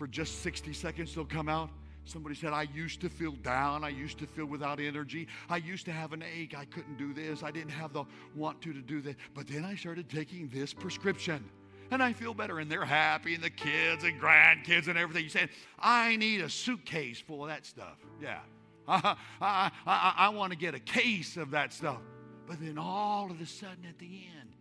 For 0.00 0.06
just 0.06 0.40
60 0.40 0.72
seconds, 0.72 1.14
they'll 1.14 1.26
come 1.26 1.50
out. 1.50 1.68
Somebody 2.06 2.34
said, 2.34 2.54
I 2.54 2.62
used 2.62 3.02
to 3.02 3.10
feel 3.10 3.32
down. 3.32 3.84
I 3.84 3.90
used 3.90 4.18
to 4.20 4.26
feel 4.26 4.46
without 4.46 4.80
energy. 4.80 5.28
I 5.50 5.58
used 5.58 5.84
to 5.84 5.92
have 5.92 6.14
an 6.14 6.24
ache. 6.34 6.54
I 6.56 6.64
couldn't 6.64 6.96
do 6.96 7.12
this. 7.12 7.42
I 7.42 7.50
didn't 7.50 7.72
have 7.72 7.92
the 7.92 8.04
want 8.34 8.62
to 8.62 8.72
to 8.72 8.80
do 8.80 9.02
that. 9.02 9.16
But 9.34 9.46
then 9.46 9.62
I 9.62 9.74
started 9.74 10.08
taking 10.08 10.48
this 10.48 10.72
prescription 10.72 11.44
and 11.90 12.02
I 12.02 12.14
feel 12.14 12.32
better. 12.32 12.60
And 12.60 12.72
they're 12.72 12.82
happy, 12.82 13.34
and 13.34 13.44
the 13.44 13.50
kids 13.50 14.04
and 14.04 14.18
grandkids 14.18 14.88
and 14.88 14.96
everything. 14.96 15.22
You 15.22 15.28
said, 15.28 15.50
I 15.78 16.16
need 16.16 16.40
a 16.40 16.48
suitcase 16.48 17.20
full 17.20 17.42
of 17.42 17.50
that 17.50 17.66
stuff. 17.66 17.98
Yeah. 18.22 18.38
I, 18.88 19.16
I, 19.42 19.70
I, 19.86 20.14
I 20.16 20.28
want 20.30 20.52
to 20.52 20.58
get 20.58 20.74
a 20.74 20.80
case 20.80 21.36
of 21.36 21.50
that 21.50 21.74
stuff. 21.74 22.00
But 22.46 22.58
then 22.58 22.78
all 22.78 23.30
of 23.30 23.38
a 23.38 23.46
sudden 23.46 23.84
at 23.86 23.98
the 23.98 24.06
end, 24.06 24.54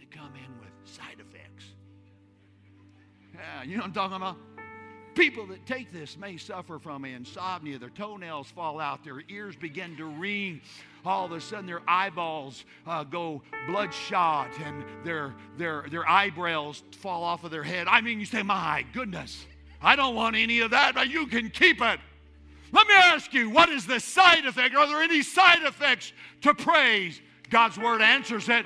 they 0.00 0.06
come 0.06 0.32
in 0.34 0.58
with 0.58 0.72
side 0.82 1.20
effects. 1.20 1.66
Yeah, 3.32 3.62
you 3.62 3.76
know 3.76 3.82
what 3.82 3.86
I'm 3.86 3.92
talking 3.92 4.16
about? 4.16 4.36
People 5.14 5.46
that 5.48 5.66
take 5.66 5.92
this 5.92 6.16
may 6.16 6.36
suffer 6.38 6.78
from 6.78 7.04
insomnia. 7.04 7.78
Their 7.78 7.90
toenails 7.90 8.50
fall 8.50 8.80
out, 8.80 9.04
their 9.04 9.22
ears 9.28 9.56
begin 9.56 9.96
to 9.96 10.06
ring. 10.06 10.60
All 11.04 11.26
of 11.26 11.32
a 11.32 11.40
sudden, 11.40 11.66
their 11.66 11.82
eyeballs 11.86 12.64
uh, 12.86 13.04
go 13.04 13.42
bloodshot 13.66 14.48
and 14.64 14.84
their, 15.04 15.34
their, 15.58 15.84
their 15.90 16.08
eyebrows 16.08 16.82
fall 16.98 17.24
off 17.24 17.44
of 17.44 17.50
their 17.50 17.64
head. 17.64 17.88
I 17.88 18.00
mean, 18.00 18.20
you 18.20 18.26
say, 18.26 18.42
My 18.42 18.86
goodness, 18.92 19.44
I 19.82 19.96
don't 19.96 20.14
want 20.14 20.36
any 20.36 20.60
of 20.60 20.70
that, 20.70 20.94
but 20.94 21.10
you 21.10 21.26
can 21.26 21.50
keep 21.50 21.82
it. 21.82 22.00
Let 22.72 22.86
me 22.86 22.94
ask 22.94 23.34
you, 23.34 23.50
what 23.50 23.68
is 23.68 23.86
the 23.86 24.00
side 24.00 24.46
effect? 24.46 24.74
Are 24.74 24.86
there 24.86 25.02
any 25.02 25.22
side 25.22 25.62
effects 25.62 26.12
to 26.40 26.54
praise? 26.54 27.20
God's 27.50 27.76
word 27.76 28.00
answers 28.00 28.48
it. 28.48 28.64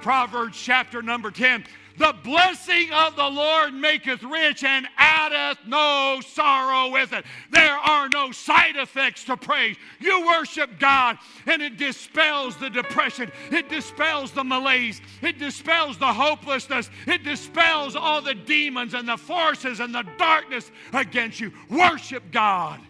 Proverbs 0.00 0.58
chapter 0.60 1.02
number 1.02 1.30
10 1.30 1.64
the 1.98 2.14
blessing 2.22 2.90
of 2.92 3.16
the 3.16 3.28
Lord 3.28 3.74
maketh 3.74 4.22
rich 4.22 4.64
and 4.64 4.86
addeth 4.96 5.58
no 5.66 6.20
sorrow 6.26 6.90
with 6.90 7.12
it. 7.12 7.24
There 7.50 7.76
are 7.76 8.08
no 8.08 8.32
side 8.32 8.76
effects 8.76 9.24
to 9.24 9.36
praise. 9.36 9.76
You 10.00 10.26
worship 10.26 10.78
God 10.78 11.18
and 11.46 11.62
it 11.62 11.76
dispels 11.76 12.56
the 12.56 12.70
depression, 12.70 13.30
it 13.50 13.68
dispels 13.68 14.32
the 14.32 14.44
malaise, 14.44 15.00
it 15.20 15.38
dispels 15.38 15.98
the 15.98 16.12
hopelessness, 16.12 16.90
it 17.06 17.24
dispels 17.24 17.96
all 17.96 18.22
the 18.22 18.34
demons 18.34 18.94
and 18.94 19.08
the 19.08 19.16
forces 19.16 19.80
and 19.80 19.94
the 19.94 20.04
darkness 20.18 20.70
against 20.92 21.40
you. 21.40 21.52
Worship 21.70 22.30
God. 22.32 22.80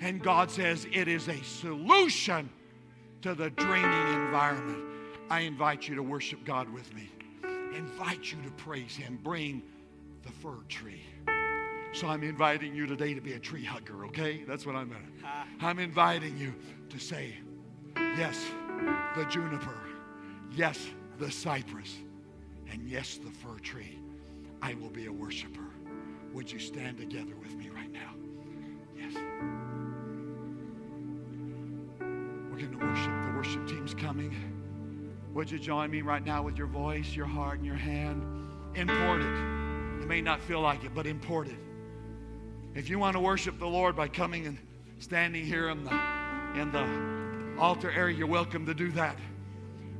And 0.00 0.22
God 0.22 0.50
says 0.50 0.86
it 0.92 1.08
is 1.08 1.28
a 1.28 1.42
solution 1.42 2.50
to 3.22 3.34
the 3.34 3.50
draining 3.50 4.24
environment. 4.24 4.84
I 5.30 5.40
invite 5.40 5.88
you 5.88 5.94
to 5.94 6.02
worship 6.02 6.44
God 6.44 6.68
with 6.68 6.92
me 6.94 7.10
invite 7.74 8.32
you 8.32 8.40
to 8.42 8.50
praise 8.52 8.96
Him. 8.96 9.18
Bring 9.22 9.62
the 10.22 10.32
fir 10.32 10.56
tree. 10.68 11.02
So 11.92 12.08
I'm 12.08 12.24
inviting 12.24 12.74
you 12.74 12.86
today 12.86 13.14
to 13.14 13.20
be 13.20 13.34
a 13.34 13.38
tree 13.38 13.64
hugger, 13.64 14.04
okay? 14.06 14.42
That's 14.48 14.66
what 14.66 14.74
I'm 14.74 14.88
going 14.88 15.00
to. 15.00 15.64
I'm 15.64 15.78
inviting 15.78 16.36
you 16.36 16.52
to 16.88 16.98
say, 16.98 17.34
yes, 17.96 18.44
the 19.16 19.24
juniper, 19.26 19.78
yes, 20.52 20.88
the 21.18 21.30
cypress, 21.30 21.96
and 22.70 22.88
yes, 22.88 23.18
the 23.18 23.30
fir 23.30 23.58
tree. 23.60 23.98
I 24.60 24.74
will 24.74 24.90
be 24.90 25.06
a 25.06 25.12
worshiper. 25.12 25.70
Would 26.32 26.50
you 26.50 26.58
stand 26.58 26.98
together 26.98 27.36
with 27.36 27.54
me 27.54 27.68
right 27.68 27.92
now? 27.92 28.14
Yes. 28.98 29.14
We're 32.50 32.58
going 32.58 32.72
to 32.72 32.84
worship. 32.84 33.22
The 33.24 33.32
worship 33.36 33.68
team's 33.68 33.94
coming. 33.94 34.34
Would 35.34 35.50
you 35.50 35.58
join 35.58 35.90
me 35.90 36.00
right 36.00 36.24
now 36.24 36.44
with 36.44 36.56
your 36.56 36.68
voice, 36.68 37.16
your 37.16 37.26
heart, 37.26 37.56
and 37.56 37.66
your 37.66 37.74
hand? 37.74 38.22
Imported. 38.76 39.26
It 39.26 40.02
You 40.02 40.06
may 40.06 40.20
not 40.20 40.40
feel 40.40 40.60
like 40.60 40.84
it, 40.84 40.94
but 40.94 41.08
imported. 41.08 41.56
If 42.76 42.88
you 42.88 43.00
want 43.00 43.14
to 43.14 43.20
worship 43.20 43.58
the 43.58 43.66
Lord 43.66 43.96
by 43.96 44.06
coming 44.06 44.46
and 44.46 44.56
standing 45.00 45.44
here 45.44 45.70
in 45.70 45.82
the, 45.82 45.90
in 46.54 46.70
the 46.70 47.60
altar 47.60 47.90
area, 47.90 48.16
you're 48.16 48.28
welcome 48.28 48.64
to 48.66 48.74
do 48.74 48.92
that. 48.92 49.16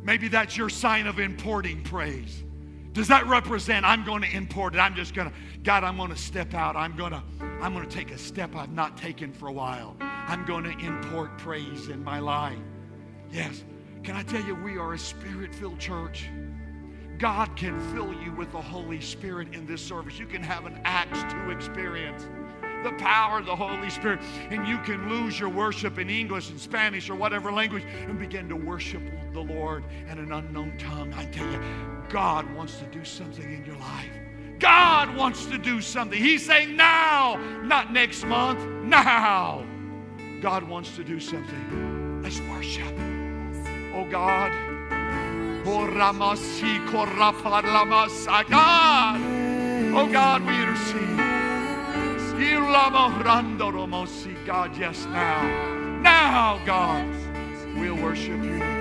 Maybe 0.05 0.29
that's 0.29 0.57
your 0.57 0.69
sign 0.69 1.09
of 1.09 1.19
importing 1.19 1.83
praise. 1.83 2.45
Does 2.93 3.09
that 3.09 3.27
represent 3.27 3.85
I'm 3.85 4.05
going 4.05 4.23
to 4.23 4.31
import 4.31 4.77
it? 4.77 4.79
I'm 4.79 4.95
just 4.95 5.15
going 5.15 5.31
to, 5.31 5.35
God, 5.65 5.83
I'm 5.83 5.97
going 5.97 6.11
to 6.11 6.17
step 6.17 6.55
out. 6.55 6.77
I'm 6.77 6.95
going 6.95 7.11
to, 7.11 7.23
I'm 7.61 7.75
going 7.75 7.89
to 7.89 7.93
take 7.93 8.13
a 8.13 8.19
step 8.19 8.55
I've 8.55 8.71
not 8.71 8.97
taken 8.97 9.33
for 9.33 9.49
a 9.49 9.53
while. 9.53 9.97
I'm 10.01 10.45
going 10.45 10.63
to 10.63 10.79
import 10.79 11.39
praise 11.39 11.89
in 11.89 12.05
my 12.05 12.21
life. 12.21 12.59
Yes. 13.33 13.65
Can 14.05 14.17
I 14.17 14.23
tell 14.23 14.43
you, 14.43 14.55
we 14.55 14.77
are 14.77 14.93
a 14.93 14.99
spirit 14.99 15.55
filled 15.55 15.79
church. 15.79 16.29
God 17.17 17.57
can 17.57 17.81
fill 17.95 18.13
you 18.13 18.33
with 18.33 18.53
the 18.53 18.61
Holy 18.61 19.01
Spirit 19.01 19.55
in 19.55 19.65
this 19.65 19.81
service. 19.81 20.19
You 20.19 20.27
can 20.27 20.43
have 20.43 20.67
an 20.67 20.79
Acts 20.85 21.23
2 21.33 21.51
experience. 21.51 22.29
The 22.83 22.93
power 22.99 23.39
of 23.39 23.47
the 23.47 23.57
Holy 23.57 23.89
Spirit. 23.89 24.21
And 24.51 24.69
you 24.69 24.79
can 24.81 25.09
lose 25.09 25.41
your 25.41 25.49
worship 25.49 25.99
in 25.99 26.11
English 26.11 26.51
and 26.51 26.61
Spanish 26.61 27.09
or 27.09 27.15
whatever 27.15 27.51
language 27.51 27.85
and 28.07 28.19
begin 28.19 28.47
to 28.51 28.57
worship 28.57 29.01
the 29.33 29.41
Lord 29.41 29.85
in 30.11 30.19
an 30.19 30.33
unknown 30.33 30.77
tongue. 30.77 31.15
I 31.15 31.25
tell 31.25 31.51
you, 31.51 31.61
God 32.11 32.53
wants 32.55 32.77
to 32.81 32.85
do 32.87 33.05
something 33.05 33.51
in 33.51 33.65
your 33.65 33.77
life. 33.77 34.13
God 34.59 35.17
wants 35.17 35.47
to 35.47 35.57
do 35.57 35.81
something. 35.81 36.23
He's 36.23 36.45
saying 36.45 36.77
now, 36.77 37.37
not 37.63 37.91
next 37.91 38.27
month, 38.27 38.61
now. 38.85 39.67
God 40.43 40.63
wants 40.63 40.95
to 40.97 41.05
do 41.05 41.19
something. 41.19 42.21
Let's 42.23 42.41
worship 42.41 43.14
oh 43.95 44.05
God. 44.05 44.53
God, 48.51 49.21
oh 49.95 50.13
God, 50.13 50.45
we 50.45 50.55
intercede. 50.55 51.05
God, 54.45 54.77
yes, 54.77 55.07
now. 55.07 56.01
Now, 56.03 56.61
God, 56.67 57.07
we'll 57.77 57.97
worship 57.97 58.43
you. 58.43 58.74